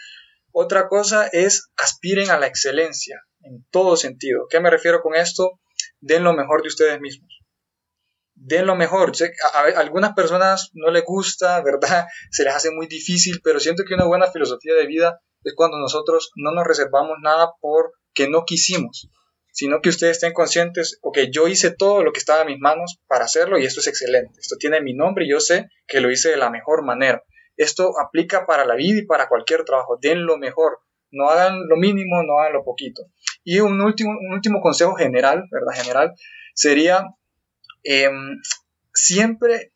[0.52, 4.46] Otra cosa es aspiren a la excelencia en todo sentido.
[4.48, 5.60] ¿Qué me refiero con esto?
[6.00, 7.40] Den lo mejor de ustedes mismos.
[8.34, 9.12] Den lo mejor.
[9.52, 12.06] A, algunas personas no les gusta, ¿verdad?
[12.30, 15.78] Se les hace muy difícil, pero siento que una buena filosofía de vida es cuando
[15.78, 19.10] nosotros no nos reservamos nada porque no quisimos,
[19.52, 22.98] sino que ustedes estén conscientes, ok, yo hice todo lo que estaba en mis manos
[23.06, 24.40] para hacerlo y esto es excelente.
[24.40, 27.22] Esto tiene mi nombre y yo sé que lo hice de la mejor manera.
[27.56, 29.98] Esto aplica para la vida y para cualquier trabajo.
[30.00, 30.80] Den lo mejor.
[31.10, 33.04] No hagan lo mínimo, no hagan lo poquito.
[33.44, 35.82] Y un último, un último consejo general, ¿verdad?
[35.82, 36.14] General,
[36.54, 37.04] sería
[37.82, 38.40] em,
[38.92, 39.72] siempre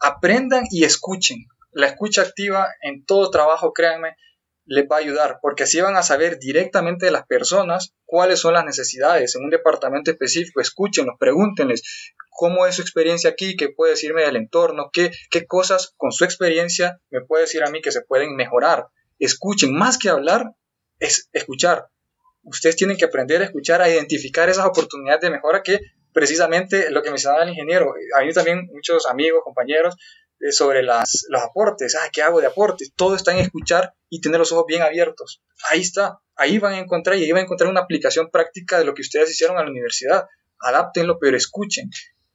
[0.00, 1.46] aprendan y escuchen.
[1.70, 4.16] La escucha activa en todo trabajo, créanme,
[4.66, 8.54] les va a ayudar, porque así van a saber directamente de las personas cuáles son
[8.54, 10.60] las necesidades en un departamento específico.
[10.60, 11.82] Escúchenlos, pregúntenles
[12.30, 16.24] cómo es su experiencia aquí, qué puede decirme del entorno, qué, qué cosas con su
[16.24, 18.88] experiencia me puede decir a mí que se pueden mejorar.
[19.18, 20.54] Escuchen, más que hablar,
[20.98, 21.88] es escuchar
[22.44, 25.80] ustedes tienen que aprender a escuchar, a identificar esas oportunidades de mejora que
[26.12, 29.96] precisamente lo que mencionaba el ingeniero, a mí también muchos amigos, compañeros,
[30.40, 32.92] eh, sobre las, los aportes, ah, ¿qué hago de aportes?
[32.94, 35.42] Todo está en escuchar y tener los ojos bien abiertos.
[35.70, 38.84] Ahí está, ahí van a encontrar y ahí van a encontrar una aplicación práctica de
[38.84, 40.26] lo que ustedes hicieron a la universidad.
[40.60, 41.90] Adáptenlo, pero escuchen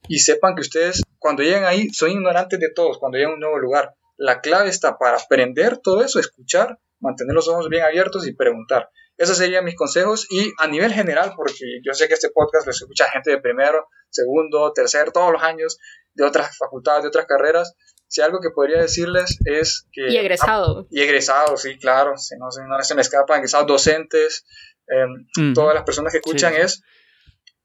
[0.08, 3.40] y sepan que ustedes cuando lleguen ahí son ignorantes de todos, cuando lleguen a un
[3.40, 3.94] nuevo lugar.
[4.16, 8.90] La clave está para aprender todo eso, escuchar, mantener los ojos bien abiertos y preguntar.
[9.20, 12.72] Esos serían mis consejos y a nivel general, porque yo sé que este podcast lo
[12.72, 15.76] escucha gente de primero, segundo, tercer, todos los años,
[16.14, 17.76] de otras facultades, de otras carreras.
[18.08, 20.08] Si algo que podría decirles es que...
[20.10, 20.86] Y egresado.
[20.90, 22.16] y egresado, sí, claro.
[22.16, 24.46] Si no, no se me escapan, egresados docentes,
[24.86, 26.82] em, todas las personas que escuchan es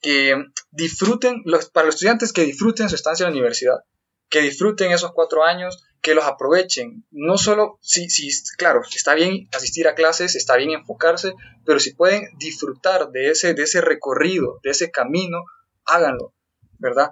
[0.02, 0.36] que
[0.72, 3.78] disfruten, los, para los estudiantes que disfruten su estancia en la universidad,
[4.30, 7.04] que disfruten esos cuatro años, que los aprovechen.
[7.10, 11.34] No solo, si, si, claro, está bien asistir a clases, está bien enfocarse,
[11.66, 15.40] pero si pueden disfrutar de ese, de ese recorrido, de ese camino,
[15.84, 16.36] háganlo,
[16.78, 17.10] ¿verdad?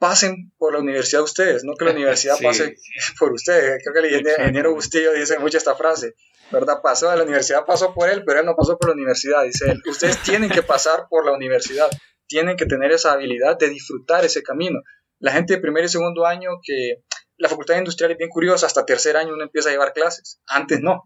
[0.00, 2.74] Pasen por la universidad ustedes, no que la universidad pase
[3.20, 3.80] por ustedes.
[3.84, 6.14] Creo que el ingeniero Bustillo dice mucho esta frase,
[6.50, 6.80] ¿verdad?
[6.82, 9.70] Pasó a la universidad, pasó por él, pero él no pasó por la universidad, dice
[9.70, 9.80] él.
[9.88, 11.88] Ustedes tienen que pasar por la universidad,
[12.26, 14.80] tienen que tener esa habilidad de disfrutar ese camino.
[15.20, 17.04] La gente de primer y segundo año que
[17.36, 20.80] la facultad industrial es bien curiosa, hasta tercer año uno empieza a llevar clases, antes
[20.80, 21.04] no,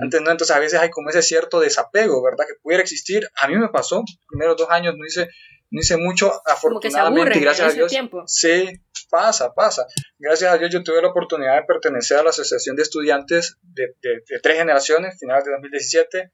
[0.00, 2.44] antes no, entonces a veces hay como ese cierto desapego, ¿verdad?
[2.46, 5.28] Que pudiera existir, a mí me pasó, primeros dos años no hice,
[5.70, 7.92] no hice mucho, afortunadamente, gracias a Dios,
[8.26, 8.68] sí,
[9.08, 9.86] pasa, pasa,
[10.18, 13.94] gracias a Dios yo tuve la oportunidad de pertenecer a la Asociación de Estudiantes de,
[14.42, 16.32] tres generaciones, finales de 2017,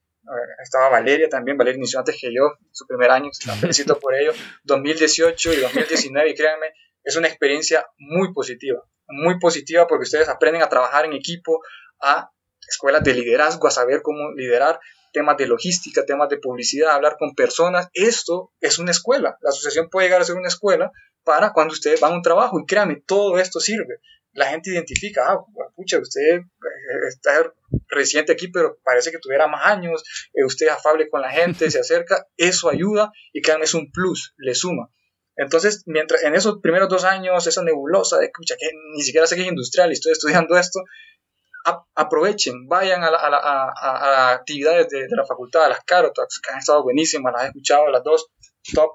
[0.61, 4.33] estaba Valeria también, Valeria inició antes que yo, su primer año, la felicito por ello,
[4.65, 6.67] 2018 y 2019, y créanme,
[7.05, 11.61] es una experiencia muy positiva, muy positiva porque ustedes aprenden a trabajar en equipo,
[12.01, 12.31] a
[12.69, 14.81] escuelas de liderazgo, a saber cómo liderar,
[15.13, 17.89] temas de logística, temas de publicidad, hablar con personas.
[17.95, 19.39] Esto es una escuela.
[19.41, 20.93] La asociación puede llegar a ser una escuela
[21.25, 24.01] para cuando ustedes van a un trabajo y créanme, todo esto sirve.
[24.33, 25.45] La gente identifica, ah,
[25.75, 26.43] pucha, usted eh,
[27.09, 27.53] está
[27.89, 30.05] reciente aquí, pero parece que tuviera más años,
[30.35, 33.91] eh, usted es afable con la gente, se acerca, eso ayuda y créanme, es un
[33.91, 34.91] plus, le suma.
[35.37, 39.37] Entonces, mientras en esos primeros dos años, esa nebulosa de, escucha, que ni siquiera sé
[39.37, 40.81] que es industrial y estoy estudiando esto,
[41.95, 46.83] aprovechen, vayan a, a, actividades de, de, la facultad, a las carotas, que han estado
[46.83, 48.29] buenísimas, las he escuchado, las dos
[48.73, 48.91] top,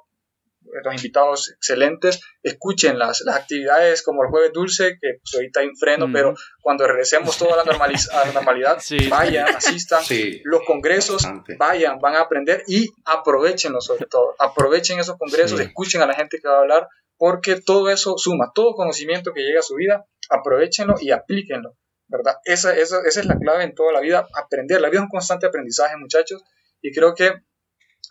[0.83, 5.67] los invitados excelentes, escuchen las, las actividades como el jueves dulce, que pues ahorita hay
[5.67, 10.01] un freno, pero cuando regresemos toda la, a la normalidad, vayan, asistan,
[10.43, 16.05] los congresos, vayan, van a aprender y aprovechenlo sobre todo, aprovechen esos congresos, escuchen a
[16.05, 19.63] la gente que va a hablar, porque todo eso suma, todo conocimiento que llega a
[19.63, 21.75] su vida, aprovechenlo y aplíquenlo,
[22.07, 22.35] ¿verdad?
[22.45, 25.09] Esa, esa, esa es la clave en toda la vida, aprender, la vida es un
[25.09, 26.43] constante aprendizaje, muchachos,
[26.81, 27.33] y creo que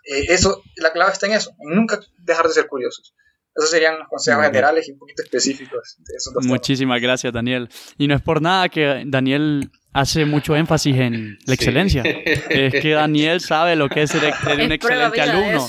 [0.04, 3.14] eh, eso, la clave está en eso, en nunca dejar de ser curiosos.
[3.54, 7.68] Esos serían los consejos generales y un poquito específicos de esos dos Muchísimas gracias, Daniel.
[7.98, 12.02] Y no es por nada que Daniel hace mucho énfasis en la excelencia.
[12.02, 14.22] Es que Daniel sabe lo que es ser,
[14.64, 15.68] un excelente alumno.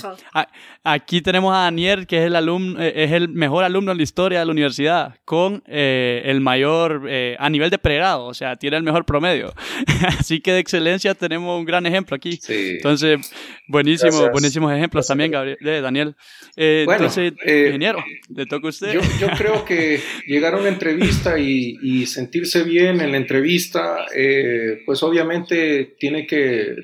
[0.84, 4.02] Aquí tenemos a Daniel, que es el, alumno, eh, es el mejor alumno en la
[4.02, 8.56] historia de la universidad, con eh, el mayor, eh, a nivel de pregrado, o sea,
[8.56, 9.54] tiene el mejor promedio.
[10.18, 12.40] Así que de excelencia tenemos un gran ejemplo aquí.
[12.48, 13.32] Entonces,
[13.68, 16.16] buenísimo, buenísimos ejemplos también, Gabriel, Daniel.
[16.56, 18.02] entonces, ingeniero,
[18.34, 18.92] le toca a usted.
[19.20, 24.82] Yo, creo que llegar a una entrevista y, y sentirse bien en la entrevista eh,
[24.84, 26.76] pues obviamente tiene que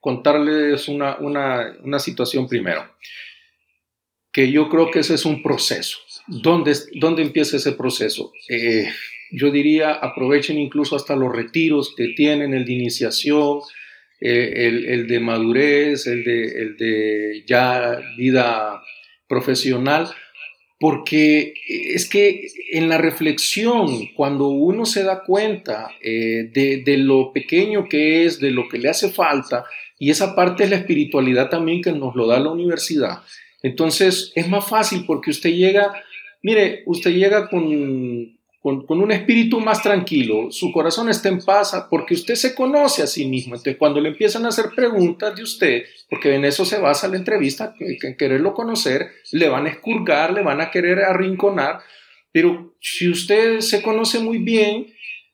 [0.00, 2.88] contarles una, una, situación primero,
[4.32, 5.98] que yo creo que ese es un proceso.
[6.28, 8.32] ¿Dónde, dónde empieza ese proceso?
[8.48, 8.88] Eh,
[9.32, 13.60] yo diría, aprovechen incluso hasta los retiros que tienen, el de iniciación,
[14.20, 18.82] eh, el, el, de madurez, el de, el de ya vida
[19.28, 20.08] profesional,
[20.78, 21.54] porque
[21.94, 28.26] es que en la reflexión, cuando uno se da cuenta eh, de, lo pequeño que
[28.26, 29.64] es, de lo que le hace falta,
[29.98, 33.22] y esa parte es la espiritualidad también que nos lo da la universidad,
[33.62, 35.92] entonces es más fácil porque usted llega,
[36.42, 38.35] mire, usted llega con,
[38.66, 43.06] con, un espíritu más tranquilo, su corazón está en paz porque usted se conoce a
[43.06, 43.54] sí mismo.
[43.54, 47.16] Entonces, cuando le empiezan a hacer preguntas de usted, porque en eso se basa la
[47.16, 51.78] entrevista, en quererlo conocer, le van a escurgar, le van a querer arrinconar,
[52.32, 54.88] pero si usted se conoce muy bien,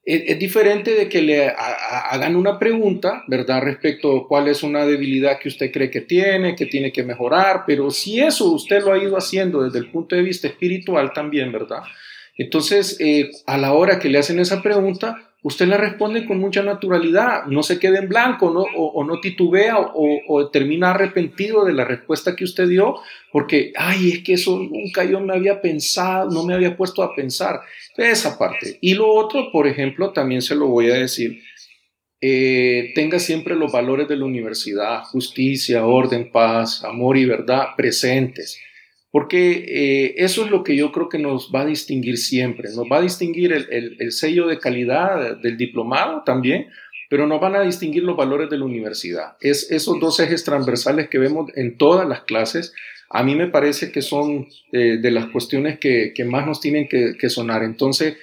[0.04, 3.62] es, diferente de que le hagan una pregunta, ¿verdad?
[3.62, 7.62] Respecto a cuál es una debilidad que usted cree que tiene, que tiene que mejorar,
[7.66, 11.50] pero si eso usted lo ha ido haciendo desde el punto de vista espiritual también,
[11.50, 11.82] ¿verdad?
[12.36, 16.62] Entonces, eh, a la hora que le hacen esa pregunta, usted la responde con mucha
[16.62, 18.64] naturalidad, no se quede en blanco ¿no?
[18.76, 22.96] O, no titubea o, termina arrepentido de la respuesta que usted dio,
[23.30, 27.14] porque, ay, es que eso nunca yo me había pensado, no me había puesto a
[27.14, 27.60] pensar.
[27.96, 28.78] Esa parte.
[28.80, 31.42] Y lo otro, por ejemplo, también se lo voy a decir,
[32.20, 38.58] eh, tenga siempre los valores de la universidad, justicia, orden, paz, amor y verdad presentes
[39.12, 42.90] porque eh, eso es lo que yo creo que nos va a distinguir siempre, nos
[42.90, 46.68] va a distinguir el, sello de calidad del diplomado también,
[47.10, 49.36] pero nos van a distinguir los valores de la universidad.
[49.40, 52.72] Es esos dos ejes transversales que vemos en todas las clases,
[53.10, 57.28] a mí me parece que son eh, de las cuestiones que, más nos tienen que,
[57.28, 57.62] sonar.
[57.62, 58.16] Entonces,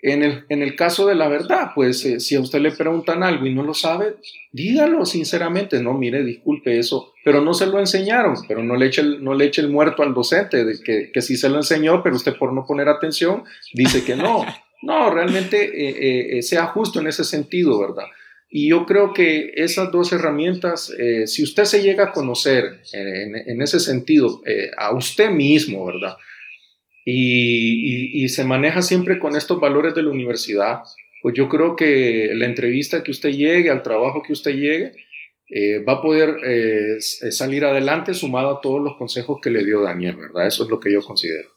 [0.00, 3.22] en el, en el, caso de la verdad, pues eh, si a usted le preguntan
[3.22, 4.16] algo y no lo sabe,
[4.52, 9.02] dígalo sinceramente, no, mire, disculpe eso, pero no se lo enseñaron, pero no le eche
[9.02, 12.02] el, no le eche el muerto al docente, de que, que sí se lo enseñó,
[12.02, 14.46] pero usted por no poner atención dice que no.
[14.80, 18.06] No, realmente eh, eh, eh, sea justo en ese sentido, ¿verdad?
[18.48, 20.90] Y yo creo que esas dos herramientas,
[21.26, 24.40] si usted se llega a conocer en, en ese sentido
[24.78, 26.16] a usted mismo, ¿verdad?
[27.04, 30.78] Y, y, se maneja siempre con estos valores de la universidad,
[31.20, 34.92] pues yo creo que la entrevista que usted llegue, al trabajo que usted llegue,
[35.86, 40.46] va a poder salir adelante sumado a todos los consejos que le dio Daniel, ¿verdad?
[40.46, 41.50] Eso es lo que yo considero.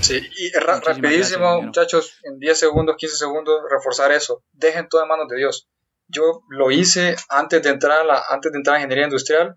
[0.00, 4.44] Sí, y rapidísimo, muchachos, en 10 segundos, 15 segundos, reforzar eso.
[4.52, 5.68] Dejen todo en manos de Dios.
[6.06, 9.56] Yo lo hice antes de entrar a, la, antes de entrar en ingeniería industrial.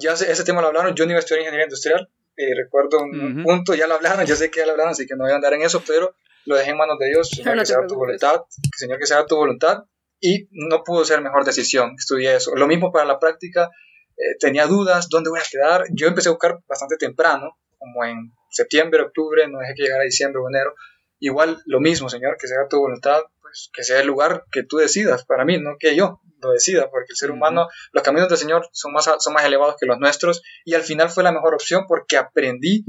[0.00, 2.08] Ya ese tema lo hablaron, yo no iba a estudiar ingeniería industrial.
[2.36, 5.16] Eh, recuerdo un punto, ya lo hablaron, yo sé que ya lo hablaron, así que
[5.16, 6.14] no voy a andar en eso, pero
[6.44, 7.28] lo dejé en manos de Dios.
[7.28, 8.42] Señor, que sea tu voluntad,
[8.76, 9.84] Señor, que sea tu voluntad.
[10.20, 12.54] Y no pudo ser mejor decisión, estudié eso.
[12.56, 13.70] Lo mismo para la práctica,
[14.16, 15.84] eh, tenía dudas, ¿dónde voy a quedar?
[15.92, 20.42] Yo empecé a buscar bastante temprano, como en septiembre, octubre, no deje que llegara diciembre
[20.42, 20.74] o enero.
[21.20, 24.78] Igual lo mismo, Señor, que sea tu voluntad, pues que sea el lugar que tú
[24.78, 28.38] decidas para mí, no que yo lo decida, porque el ser humano, los caminos del
[28.38, 31.54] Señor son más, son más elevados que los nuestros y al final fue la mejor
[31.54, 32.84] opción porque aprendí,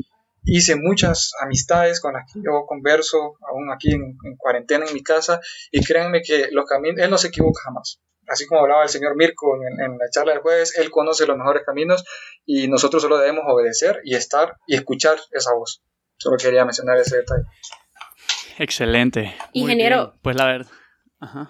[0.58, 5.04] hice muchas amistades con las que yo converso, aún aquí en, en cuarentena en mi
[5.04, 5.39] casa
[5.72, 9.16] y créanme que los caminos, Él no se equivoca jamás así como hablaba el señor
[9.16, 12.06] Mirko en, la charla del jueves, él conoce los mejores caminos
[12.45, 15.82] y nosotros solo debemos obedecer y estar y escuchar esa voz.
[16.18, 17.43] Solo quería mencionar ese detalle.
[18.58, 19.36] Excelente.
[19.54, 20.16] Ingeniero.
[20.22, 20.72] Pues la verdad.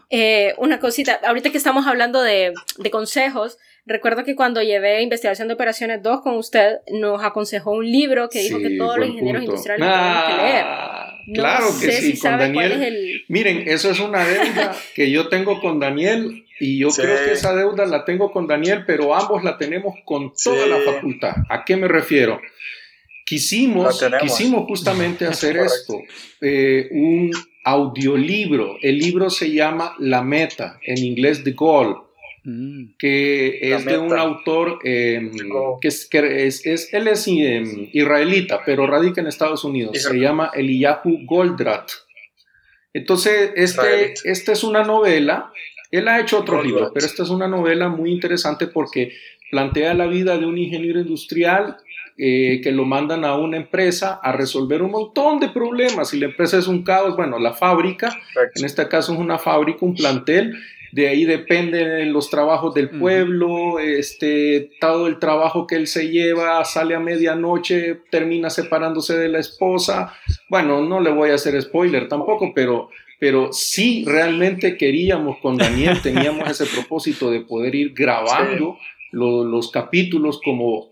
[0.10, 2.54] Eh, una cosita, ahorita que estamos hablando de,
[2.92, 3.58] consejos,
[3.90, 8.42] recuerdo que cuando llevé investigación de operaciones 2 con usted, nos aconsejó un libro que
[8.42, 11.36] dijo que todos los ingenieros industriales ah, que leer.
[11.36, 13.24] claro que sí, con Daniel.
[13.28, 17.56] Miren, eso es una deuda que yo tengo con Daniel y yo creo que esa
[17.56, 21.34] deuda la tengo con Daniel, pero ambos la tenemos con toda la facultad.
[21.50, 22.40] ¿A qué me refiero?
[23.26, 26.00] Quisimos, quisimos justamente hacer esto,
[26.42, 27.32] eh, un
[27.64, 28.78] audiolibro.
[28.82, 32.09] El libro se llama La Meta, en inglés The Goal,
[32.44, 32.96] mm.
[32.98, 35.32] que es de un autor em,
[35.82, 40.02] que, es, que es, él es em, israelita, pero radica en Estados Unidos.
[40.02, 41.92] Se llama Eliyahu Goldratt.
[42.94, 45.52] Entonces, este, esta es una novela
[45.92, 49.14] él ha hecho otros libros, pero esta es una novela muy interesante porque
[49.50, 51.78] plantea la vida de un ingeniero industrial
[52.18, 56.10] eh, que lo mandan a una empresa a resolver un montón de problemas.
[56.10, 58.16] Si la empresa es un caos, bueno, la fábrica,
[58.54, 60.60] en este caso es una fábrica, un plantel,
[60.92, 66.64] de ahí dependen los trabajos del pueblo, este, todo el trabajo que él se lleva,
[66.66, 70.14] sale a medianoche, termina separándose de la esposa.
[70.50, 76.00] Bueno, no le voy a hacer spoiler tampoco, pero pero sí realmente queríamos con Daniel,
[76.04, 78.78] teníamos ese propósito de poder ir grabando
[79.12, 80.88] los capítulos como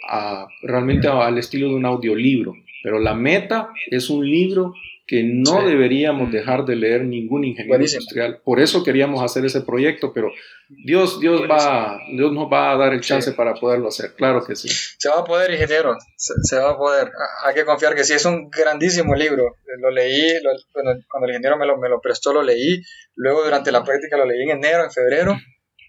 [0.62, 4.74] realmente al estilo de un audiolibro, pero la meta es un libro
[5.08, 8.41] que no deberíamos dejar de leer ningún ingeniero industrial.
[8.43, 10.32] Por eso queríamos hacer ese proyecto, pero
[10.68, 14.58] Dios, Dios, va, Dios nos va a dar el chance para poderlo hacer, claro que
[14.58, 14.68] sí.
[14.68, 17.10] Se va a poder, ingeniero, se, va a poder.
[17.45, 19.55] Hay que confiar que sí, es un grandísimo libro.
[19.80, 20.39] Lo leí,
[20.74, 22.82] cuando, el ingeniero me lo, me lo prestó, lo leí.
[23.16, 25.38] Luego durante la práctica lo leí en enero, en febrero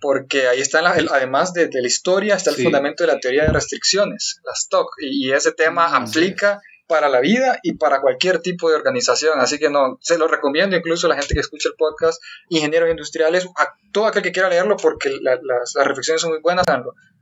[0.01, 4.41] porque ahí está, además de, la historia, está el fundamento de la teoría de restricciones,
[4.45, 9.39] la stock, y, ese tema aplica para la vida y para cualquier tipo de organización.
[9.39, 12.91] Así que no, se lo recomiendo incluso a la gente que escucha el podcast, ingenieros
[12.91, 16.67] industriales, a todo aquel que quiera leerlo porque las, reflexiones son muy buenas.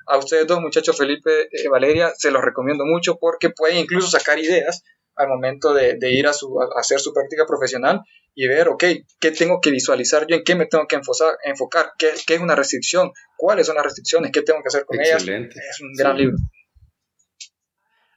[0.06, 4.08] A ustedes dos, muchachos, Felipe y eh, Valeria, se los recomiendo mucho porque pueden incluso
[4.08, 4.84] sacar ideas
[5.16, 8.02] al momento de, ir a, su, hacer su práctica profesional
[8.34, 8.84] y ver, ok,
[9.18, 10.36] ¿qué tengo que visualizar yo?
[10.36, 11.38] ¿En qué me tengo que enfocar?
[11.42, 13.10] enfocar ¿Qué, es una restricción?
[13.36, 14.30] ¿Cuáles son las restricciones?
[14.30, 15.26] ¿Qué tengo que hacer con ellas?
[15.26, 16.36] Es un gran libro.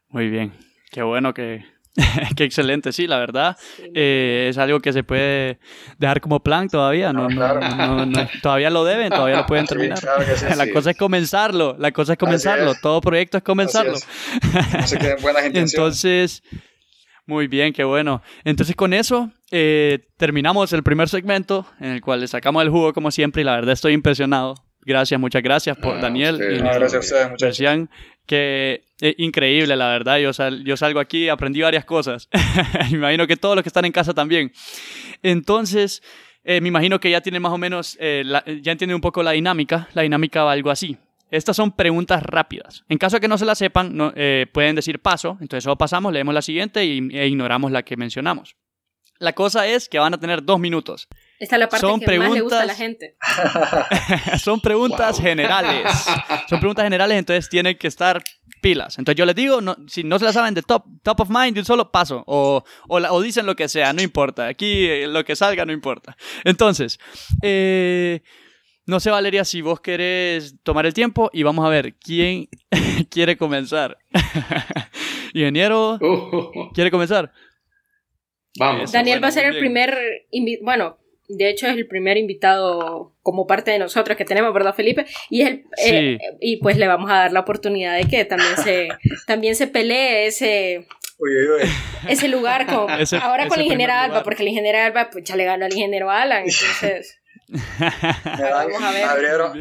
[0.10, 0.69] Muy bien.
[0.92, 1.66] Qué bueno que,
[2.36, 3.58] Qué excelente, sí, la verdad.
[3.94, 5.60] Eh, es algo que se puede
[5.98, 7.14] dejar como plan todavía.
[7.14, 7.28] No,
[8.42, 10.00] todavía lo deben, todavía lo pueden terminar.
[10.58, 12.74] la cosa es comenzarlo, la cosa es comenzarlo.
[12.82, 13.96] Todo proyecto es comenzarlo.
[15.54, 16.44] Entonces,
[17.26, 18.22] muy bien, qué bueno.
[18.44, 22.94] Entonces con eso eh, terminamos el primer segmento en el cual le sacamos el jugo
[22.94, 24.56] como siempre y la verdad estoy impresionado.
[24.82, 26.40] Gracias, muchas gracias por ah, Daniel.
[26.42, 27.60] y gracias a ustedes,
[28.30, 30.20] que es increíble, la verdad.
[30.20, 32.30] Yo, salgo aquí, aprendí varias cosas.
[32.92, 34.52] me imagino que todos los que están en casa también.
[35.24, 36.04] Entonces,
[36.44, 38.24] eh, me imagino que ya tienen más o menos, eh,
[38.62, 39.90] ya entienden un poco la dinámica.
[39.96, 40.96] La dinámica va algo así.
[41.32, 42.86] Estas son preguntas rápidas.
[42.88, 45.40] En caso de que no se la sepan, eh, pueden decir paso.
[45.42, 48.58] Entonces, solo pasamos, leemos la siguiente e ignoramos la que mencionamos.
[49.18, 51.08] La cosa es que van a tener dos minutos.
[51.40, 54.38] Esta es la parte Son que más le gusta a la preguntas- gente.
[54.44, 55.26] Son preguntas Wow.
[55.26, 55.88] generales.
[56.50, 58.22] Son preguntas generales, entonces tienen que estar
[58.62, 58.98] pilas.
[59.00, 61.54] Entonces yo les digo, no- si no se la saben de top, top of mind,
[61.54, 62.24] de un solo paso.
[62.28, 64.48] O, o, la- o dicen lo que sea, no importa.
[64.48, 66.18] Aquí eh, lo que salga no importa.
[66.44, 67.00] Entonces,
[67.42, 68.22] eh,
[68.86, 72.50] no sé, Valeria, si vos querés tomar el tiempo y vamos a ver quién
[73.10, 73.98] quiere comenzar.
[75.34, 76.72] Ingeniero, oh.
[76.74, 77.32] ¿quiere comenzar?
[78.58, 78.92] Vamos.
[78.92, 79.98] Daniel bueno, va a ser el primer,
[80.64, 80.98] bueno,
[81.30, 85.06] de hecho es el primer invitado como parte de nosotros que tenemos, ¿verdad, Felipe?
[85.30, 85.96] Y es el, Sí.
[85.96, 88.88] eh, y pues le vamos a dar la oportunidad de que también se,
[89.28, 90.88] también se pelee ese,
[91.20, 91.70] Uy, uy, uy.
[92.10, 94.24] ese lugar con, Ese- ahora con la ingeniera Alba, lugar.
[94.24, 97.19] porque la ingeniera Alba pues ya le ganó al ingeniero Alan, entonces
[97.52, 97.60] Me
[98.50, 99.04] dan- a ver.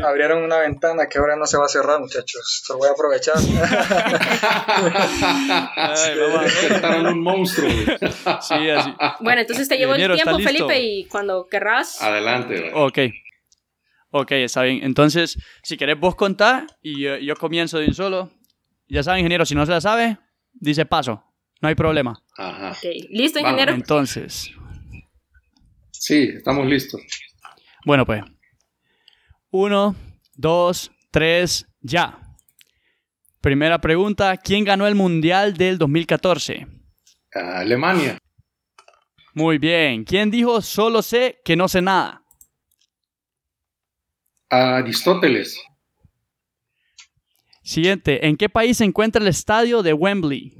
[0.04, 2.64] abrieron, una ventana que ahora no se va a cerrar, muchachos.
[2.68, 3.36] Lo voy a aprovechar.
[5.76, 6.18] Ay,
[7.06, 7.68] un monstruo.
[7.68, 7.86] güey.
[8.42, 8.90] Sí, así.
[9.20, 10.52] bueno, entonces te llevo el Ingeniero, ¿está tiempo?
[10.68, 12.70] Felipe, y cuando querrás, Adelante.
[12.70, 12.72] güey.
[12.74, 12.98] Ok.
[14.10, 14.80] Ok, está bien.
[14.82, 18.30] Entonces, si querés vos contar y yo, yo comienzo de un solo.
[18.88, 20.18] Ya saben, ingeniero, si no se la sabe,
[20.52, 21.22] dice paso.
[21.60, 22.22] No hay problema.
[22.36, 22.70] Ajá.
[22.70, 22.84] Ok.
[23.10, 23.50] ¿listo, Vamos.
[23.52, 23.72] ingeniero?
[23.74, 24.50] Entonces,
[25.90, 27.00] Sí, estamos listos.
[27.88, 28.22] Bueno pues.
[29.50, 29.96] Uno,
[30.34, 32.20] dos, tres, ya.
[33.40, 36.66] Primera pregunta, ¿quién ganó el Mundial del 2014?
[37.32, 38.18] Alemania.
[39.32, 40.04] Muy bien.
[40.04, 42.22] ¿Quién dijo solo sé que no sé nada?
[44.50, 45.58] Aristóteles.
[47.62, 50.52] Siguiente, ¿en qué país se encuentra el estadio de Wembley?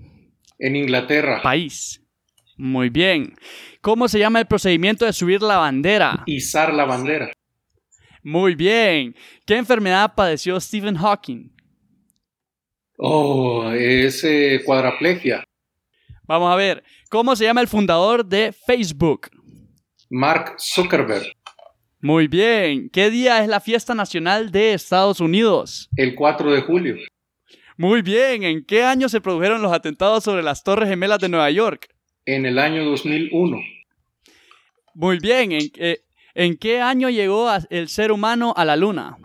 [0.59, 1.43] En Inglaterra.
[1.43, 2.03] País.
[2.59, 3.37] Muy bien.
[3.81, 6.25] ¿Cómo se llama el procedimiento de subir la bandera?
[6.27, 7.31] Izar la bandera.
[8.25, 9.15] Muy bien.
[9.47, 11.51] ¿Qué enfermedad padeció Stephen Hawking?
[12.99, 15.45] Oh, es eh, cuadraplegia.
[16.25, 16.83] Vamos a ver.
[17.09, 19.31] ¿Cómo se llama el fundador de Facebook?
[20.11, 21.33] Mark Zuckerberg.
[22.01, 22.91] Muy bien.
[22.91, 25.89] ¿Qué día es la fiesta nacional de Estados Unidos?
[25.97, 26.97] El 4 de julio.
[27.77, 28.43] Muy bien.
[28.43, 31.89] ¿En qué año se produjeron los atentados sobre las Torres Gemelas de Nueva York?
[32.31, 33.59] En el año 2001.
[34.93, 35.53] Muy bien.
[35.53, 36.01] ¿En, eh,
[36.35, 39.16] ¿en qué año llegó a- el ser humano a la luna?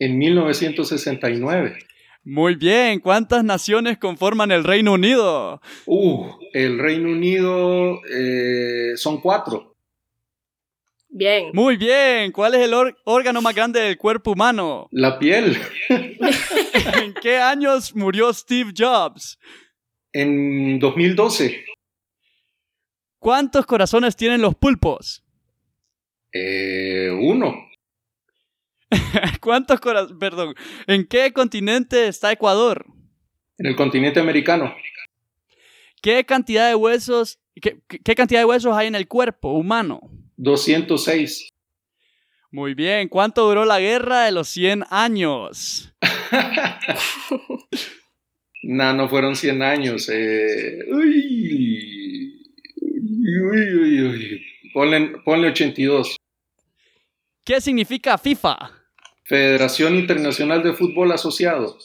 [0.00, 1.78] En 1969.
[2.24, 2.98] Muy bien.
[2.98, 5.60] ¿Cuántas naciones conforman el Reino Unido?
[5.86, 9.76] Uh, el Reino Unido eh, son cuatro.
[11.08, 11.50] Bien.
[11.54, 12.32] Muy bien.
[12.32, 14.88] ¿Cuál es el órgano más grande del cuerpo humano?
[14.90, 15.56] La piel.
[15.88, 19.38] ¿En qué años murió Steve Jobs?
[20.12, 21.64] En 2012.
[23.18, 25.24] ¿Cuántos corazones tienen los pulpos?
[26.32, 27.54] Eh, uno.
[29.40, 30.16] ¿Cuántos corazones?
[30.18, 30.54] Perdón.
[30.86, 32.86] ¿En qué continente está Ecuador?
[33.58, 34.74] En el continente americano.
[36.00, 37.80] ¿Qué cantidad de huesos, qué,
[38.14, 40.00] cantidad de huesos hay en el cuerpo humano?
[40.36, 41.48] 206.
[42.52, 43.08] Muy bien.
[43.08, 45.92] ¿Cuánto duró la guerra de los 100 años?
[48.60, 50.08] No, no fueron 100 años.
[50.12, 52.37] eh, uy,
[52.98, 54.46] uy, uy, uy.
[54.72, 56.16] Ponle, ponle 82.
[57.44, 58.56] ¿Qué significa FIFA?
[59.24, 61.78] Federación Internacional de Fútbol Asociado.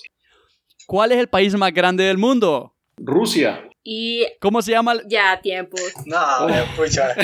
[0.86, 2.74] ¿Cuál es el país más grande del mundo?
[2.97, 3.70] Rusia.
[3.86, 4.93] Y ¿Cómo se llama?
[4.93, 5.75] el- ya, tiempo.
[6.05, 7.13] No, me pucha.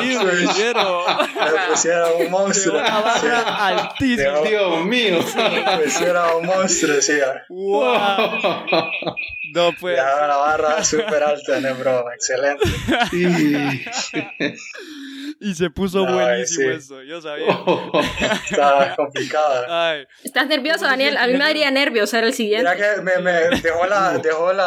[0.00, 1.04] Sí, ingeniero.
[1.06, 2.78] Me pusiera un monstruo.
[2.78, 4.40] Una barra altísima.
[4.40, 5.18] Dios mío.
[5.36, 7.14] Me pusiera un monstruo, sí.
[7.48, 8.40] Wow.
[9.54, 10.28] No puede Dejaba ser.
[10.28, 12.04] la barra súper alta, no, bro.
[12.12, 12.64] Excelente.
[13.10, 13.84] Sí.
[15.40, 16.76] Y se puso Ay, buenísimo sí.
[16.78, 17.02] eso.
[17.02, 17.46] Yo sabía.
[18.50, 19.90] Está complicada.
[19.90, 20.06] Ay.
[20.24, 21.16] ¿Estás nervioso, Daniel?
[21.18, 22.68] A mí me daría nervios ser el siguiente.
[22.74, 24.65] Mira que me, me dejó la, dejó la,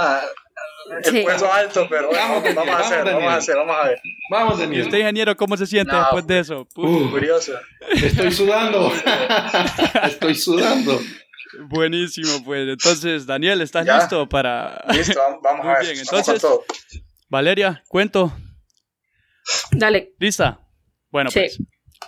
[0.97, 1.21] el Sí.
[1.23, 4.01] puesto alto, pero bueno, Vamos, vamos a hacer, vamos, vamos a hacer, vamos a ver.
[4.31, 4.81] Vamos, ¿Y Daniel.
[4.83, 6.67] usted, ingeniero, cómo se siente No, después de eso?
[6.75, 7.53] Uh, Curioso.
[7.91, 8.91] estoy sudando.
[10.03, 10.99] estoy sudando.
[11.67, 12.67] Buenísimo, pues.
[12.67, 13.97] Entonces, Daniel, ¿estás Ya.
[13.99, 14.83] listo para.
[14.93, 15.85] Listo, vamos, Muy a ver.
[15.87, 16.63] bien, entonces- todo.
[17.29, 18.31] Valeria, cuento.
[19.71, 20.13] Dale.
[20.19, 20.59] ¿Lista?
[21.11, 21.39] Bueno, Sí.
[21.39, 21.57] pues.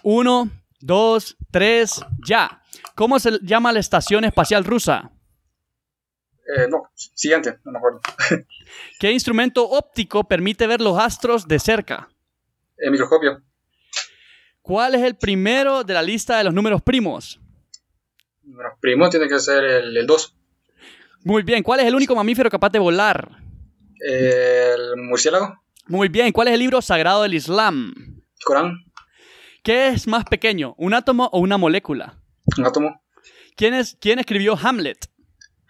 [0.04, 0.50] Uno,
[0.80, 2.62] dos, tres, ya.
[2.96, 5.12] ¿Cómo se llama la estación espacial rusa?
[6.48, 8.02] Eh, no, siguiente, no me acuerdo.
[9.00, 12.10] ¿Qué instrumento óptico permite ver los astros de cerca?
[12.78, 13.42] El microscopio.
[14.62, 17.40] ¿Cuál es el primero de la lista de los números primos?
[18.44, 20.36] Bueno, primo tiene que ser el 2.
[21.24, 21.64] Muy bien.
[21.64, 23.30] ¿Cuál es el único mamífero capaz de volar?
[24.00, 25.62] El murciélago.
[25.88, 26.32] Muy bien.
[26.32, 27.94] ¿Cuál es el libro sagrado del Islam?
[28.44, 28.74] Corán.
[29.64, 32.18] ¿Qué es más pequeño, un átomo o una molécula?
[32.58, 33.04] Un átomo.
[33.56, 34.98] ¿Quién, es, quién escribió Hamlet?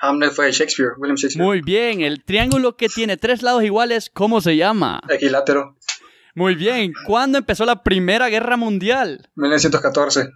[0.01, 1.45] Hamlet fue Shakespeare, William Shakespeare.
[1.45, 2.01] Muy bien.
[2.01, 4.99] El triángulo que tiene tres lados iguales, ¿cómo se llama?
[5.07, 5.77] Equilátero.
[6.33, 6.91] Muy bien.
[7.05, 9.29] ¿Cuándo empezó la Primera Guerra Mundial?
[9.35, 10.29] 1914.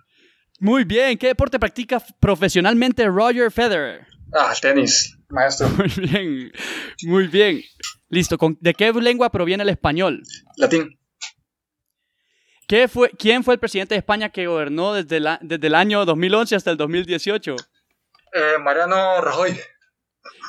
[0.60, 1.18] Muy bien.
[1.18, 4.06] ¿Qué deporte practica profesionalmente Roger Federer?
[4.34, 5.68] Ah, tenis, maestro.
[5.78, 6.52] Muy bien.
[7.04, 7.62] Muy bien.
[8.10, 8.38] Listo.
[8.60, 10.22] ¿De qué lengua proviene el español?
[10.58, 11.00] Latín.
[12.68, 16.04] ¿Qué fue, ¿Quién fue el presidente de España que gobernó desde, la, desde el año
[16.06, 17.56] 2011 hasta el 2018?
[18.36, 19.58] Eh, Mariano Rajoy.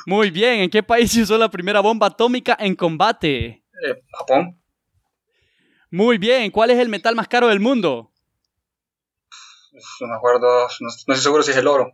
[0.05, 0.59] Muy bien.
[0.59, 3.45] ¿En qué país se usó la primera bomba atómica en combate?
[3.45, 4.61] Eh, Japón.
[5.89, 6.51] Muy bien.
[6.51, 8.11] ¿Cuál es el metal más caro del mundo?
[10.01, 10.67] No me acuerdo.
[10.81, 11.93] No, estoy seguro si es el oro.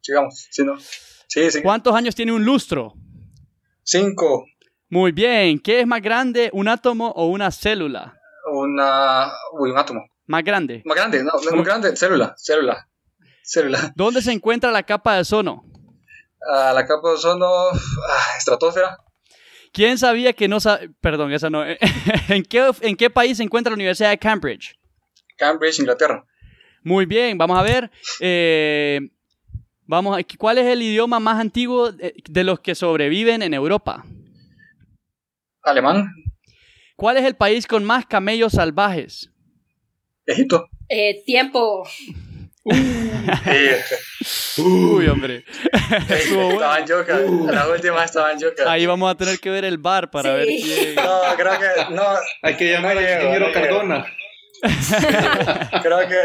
[0.00, 0.48] Sigamos.
[0.50, 0.78] Sí, no.
[0.78, 1.60] sí, sí.
[1.60, 2.94] ¿Cuántos años tiene un lustro?
[3.82, 4.46] Cinco.
[4.88, 5.58] Muy bien.
[5.58, 8.18] ¿Qué es más grande, un átomo o una célula?
[8.50, 9.30] Una.
[9.52, 10.00] Uy, un átomo.
[10.26, 10.80] Más grande.
[10.86, 11.94] Más grande, no, más grande.
[11.94, 12.34] Célula.
[12.38, 12.88] Célula.
[13.94, 15.64] ¿Dónde se encuentra la capa de ozono?
[16.48, 17.46] Ah, la capa de ozono.
[17.46, 18.98] Ah, estratosfera.
[19.72, 20.90] ¿Quién sabía que no sabe...
[21.00, 21.64] Perdón, esa no.
[22.28, 24.74] ¿En qué, ¿En qué país se encuentra la Universidad de Cambridge?
[25.36, 26.24] Cambridge, Inglaterra.
[26.82, 27.90] Muy bien, vamos a ver.
[28.20, 29.00] Eh,
[29.86, 34.04] vamos a, ¿Cuál es el idioma más antiguo de, los que sobreviven en Europa?
[35.62, 36.10] Alemán.
[36.96, 39.30] ¿Cuál es el país con más camellos salvajes?
[40.26, 40.68] Egipto.
[40.88, 41.84] Eh, tiempo.
[44.58, 45.44] Uy, hombre.
[46.08, 47.20] Estaban yucas.
[47.52, 48.66] La última estaban yucas.
[48.66, 50.94] Ahí vamos a tener que ver el bar para ver quién.
[50.94, 51.94] No, creo que.
[51.94, 52.02] No,
[52.42, 54.06] Hay que llamar al ingeniero Cardona.
[55.82, 56.16] creo que,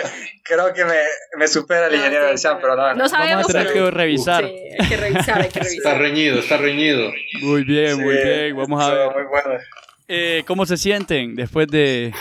[0.44, 0.98] creo que me,
[1.38, 2.94] me supera el ingeniero del Sean, pero no.
[2.94, 3.48] No sabemos.
[3.48, 4.44] Vamos a tener que revisar.
[4.44, 5.94] Sí, hay que revisar, hay que revisar.
[5.94, 7.14] Está reñido, está reñido.
[7.42, 8.58] Muy bien, muy bien.
[8.58, 9.08] Vamos a ver.
[9.14, 9.62] Muy bueno.
[10.10, 12.14] Eh, ¿Cómo se sienten después de.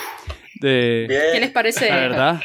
[0.61, 1.07] de...
[1.09, 1.23] Bien.
[1.32, 1.89] ¿Qué les parece?
[1.89, 2.41] La verdad.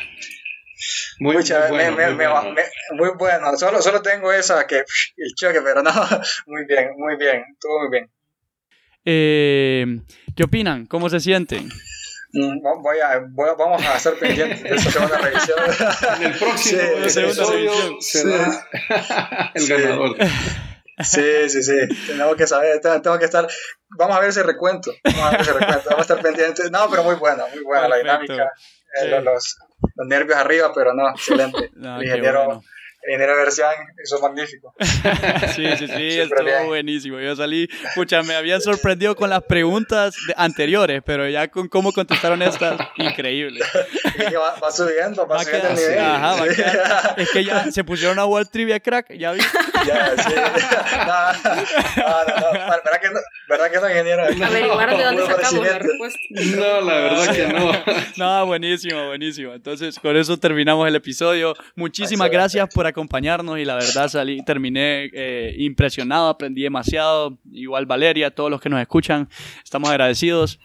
[1.20, 2.52] Muy, Mucha, muy, bueno, me, muy, me, bueno.
[2.54, 3.58] Me, muy, bueno.
[3.58, 4.78] Solo, solo tengo esa que
[5.18, 5.91] el choque, pero no.
[6.48, 7.44] Muy bien, muy bien.
[7.54, 8.10] Estuvo muy bien.
[9.06, 9.86] Eh,
[10.36, 10.86] ¿Qué opinan?
[10.86, 11.70] ¿Cómo se sienten?
[12.32, 15.60] Mm, voy a, voy a, vamos a estar pendientes de esa segunda revisión.
[16.18, 17.72] En el próximo sí, episodio
[18.02, 18.68] será
[19.56, 20.18] el ganador.
[21.02, 21.78] Sí, sí, sí.
[22.08, 23.48] Tenemos que saber, tengo que estar.
[23.98, 24.91] Vamos a ver ese recuento.
[25.04, 25.90] Vamos a ver ese recuento.
[25.90, 26.72] Vamos a estar pendientes.
[26.72, 28.08] No, pero muy buena, muy buena Perfecto.
[28.08, 28.52] la dinámica.
[29.02, 29.58] Eh, los, los,
[29.96, 31.72] los, nervios arriba, pero no, excelente.
[31.76, 32.62] No, el ingeniero, bueno.
[33.02, 33.74] El ingeniero Versián
[34.04, 34.74] hizo magnífico.
[35.56, 36.68] sí, sí, sí, estuvo bien.
[36.68, 37.20] buenísimo.
[37.20, 41.94] Yo salí, pucha, me habían sorprendido con las preguntas de, anteriores, pero ya con cómo
[41.94, 43.62] contestaron estas, increíble.
[44.40, 46.00] Va, va, subiendo, va, va subiendo quedar, el nivel.
[46.00, 49.40] Ajá, va quedar, es que ya se pusieron a World Trivia Crack, ya vi.
[49.86, 50.34] Ya, sí.
[50.36, 52.70] No, no, no, no.
[52.70, 54.24] ¿Verdad que no, ¿verdad que no ingeniero?
[54.24, 56.20] Averiguar de dónde sacamos la respuesta.
[56.30, 57.72] No, la verdad que no.
[58.18, 59.54] No, buenísimo, buenísimo.
[59.54, 61.56] Entonces, con eso terminamos el episodio.
[61.76, 67.38] Muchísimas gracias por acompañarnos y la verdad salí, terminé eh, impresionado, aprendí demasiado.
[67.52, 69.30] Igual Valeria, todos los que nos escuchan,
[69.64, 70.60] estamos agradecidos.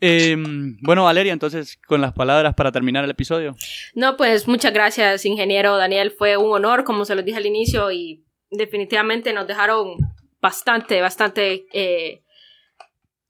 [0.00, 0.36] Eh,
[0.82, 3.56] bueno, Valeria, entonces, con las palabras para terminar el episodio.
[3.94, 6.10] No, pues muchas gracias, ingeniero Daniel.
[6.10, 9.96] Fue un honor, como se los dije al inicio, y definitivamente nos dejaron
[10.40, 11.66] bastante, bastante...
[11.72, 12.22] Eh,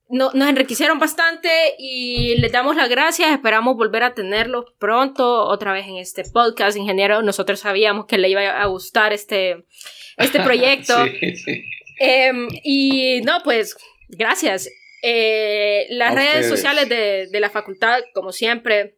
[0.08, 3.30] no, nos enriquecieron bastante y les damos las gracias.
[3.30, 7.22] Esperamos volver a tenerlos pronto otra vez en este podcast, ingeniero.
[7.22, 9.64] Nosotros sabíamos que le iba a gustar este,
[10.16, 10.94] este proyecto.
[11.20, 11.64] sí, sí.
[11.98, 13.76] Eh, y no, pues
[14.08, 14.68] gracias.
[15.02, 16.50] Eh, las A redes ustedes.
[16.50, 18.96] sociales de, de la facultad, como siempre,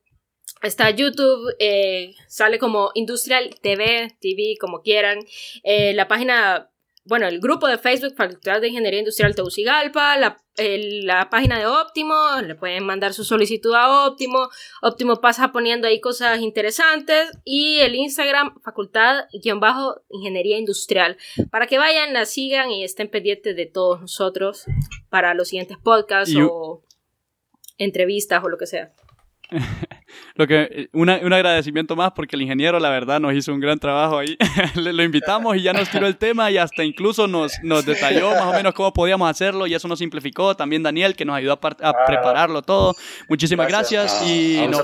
[0.63, 5.19] está YouTube, eh, sale como Industrial TV, TV, como quieran.
[5.63, 6.71] Eh, la página,
[7.05, 11.67] bueno, el grupo de Facebook, Facultad de Ingeniería Industrial Tegucigalpa, la, el- la página de
[11.67, 12.15] Óptimo,
[12.45, 14.49] le pueden mandar su solicitud a Óptimo.
[14.83, 17.31] Óptimo pasa poniendo ahí cosas interesantes.
[17.45, 21.17] Y el Instagram, Facultad-Ingeniería Industrial
[21.51, 24.65] para que vayan, la sigan y estén pendientes de todos nosotros
[25.11, 26.83] para los siguientes podcasts Y- o
[27.79, 28.93] entrevistas o lo que sea.
[30.35, 33.79] Lo que, una, un agradecimiento más porque el ingeniero, la verdad, nos hizo un gran
[33.79, 34.37] trabajo ahí.
[34.75, 38.43] Lo invitamos y ya nos tiró el tema y hasta incluso nos, nos detalló más
[38.47, 40.57] o menos cómo podíamos hacerlo y eso nos simplificó.
[40.57, 41.95] También Daniel, que nos ayudó a, Ah.
[42.07, 42.95] prepararlo todo.
[43.29, 44.05] Muchísimas Gracias.
[44.05, 44.79] gracias, A- y no-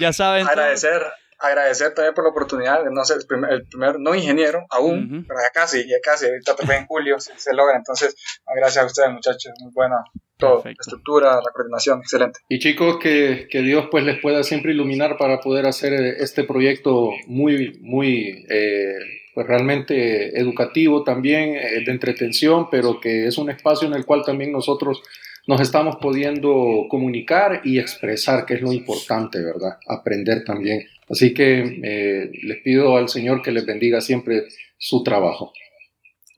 [0.00, 0.46] ya saben.
[0.46, 1.12] todo.
[1.38, 5.24] Agradecer, también por la oportunidad de no ser el primer, el primer no ingeniero aún,
[5.26, 7.76] pero ya casi, ya casi, ahorita también en julio se, se logra.
[7.76, 8.16] Entonces,
[8.56, 9.96] gracias a ustedes, muchachos, muy buena
[10.38, 10.78] todo, Perfecto.
[10.78, 12.40] la estructura, la coordinación, excelente.
[12.48, 16.44] Y chicos, que, que Dios pues les pueda siempre iluminar para poder hacer eh, este
[16.44, 18.94] proyecto muy, muy, eh,
[19.34, 24.22] pues realmente educativo también, eh, de entretención, pero que es un espacio en el cual
[24.24, 25.02] también nosotros
[25.46, 29.78] nos estamos pudiendo comunicar y expresar, que es lo importante, ¿verdad?
[29.88, 30.86] Aprender también.
[31.10, 34.44] Así que eh, les pido al Señor que les bendiga siempre
[34.78, 35.52] su trabajo.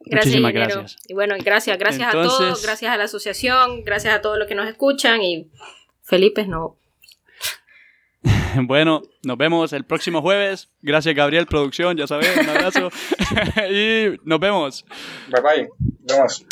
[0.00, 0.96] Gracias, Muchísimas gracias.
[1.08, 4.54] Y bueno, gracias, gracias a todos, gracias a la asociación, gracias a todos los que
[4.54, 5.50] nos escuchan y
[6.02, 6.78] Felipe no.
[8.62, 10.70] Bueno, nos vemos el próximo jueves.
[10.80, 12.90] Gracias Gabriel Producción, ya sabes, un abrazo
[13.70, 14.84] y nos vemos.
[15.28, 15.68] Bye bye,
[16.08, 16.46] nos vemos.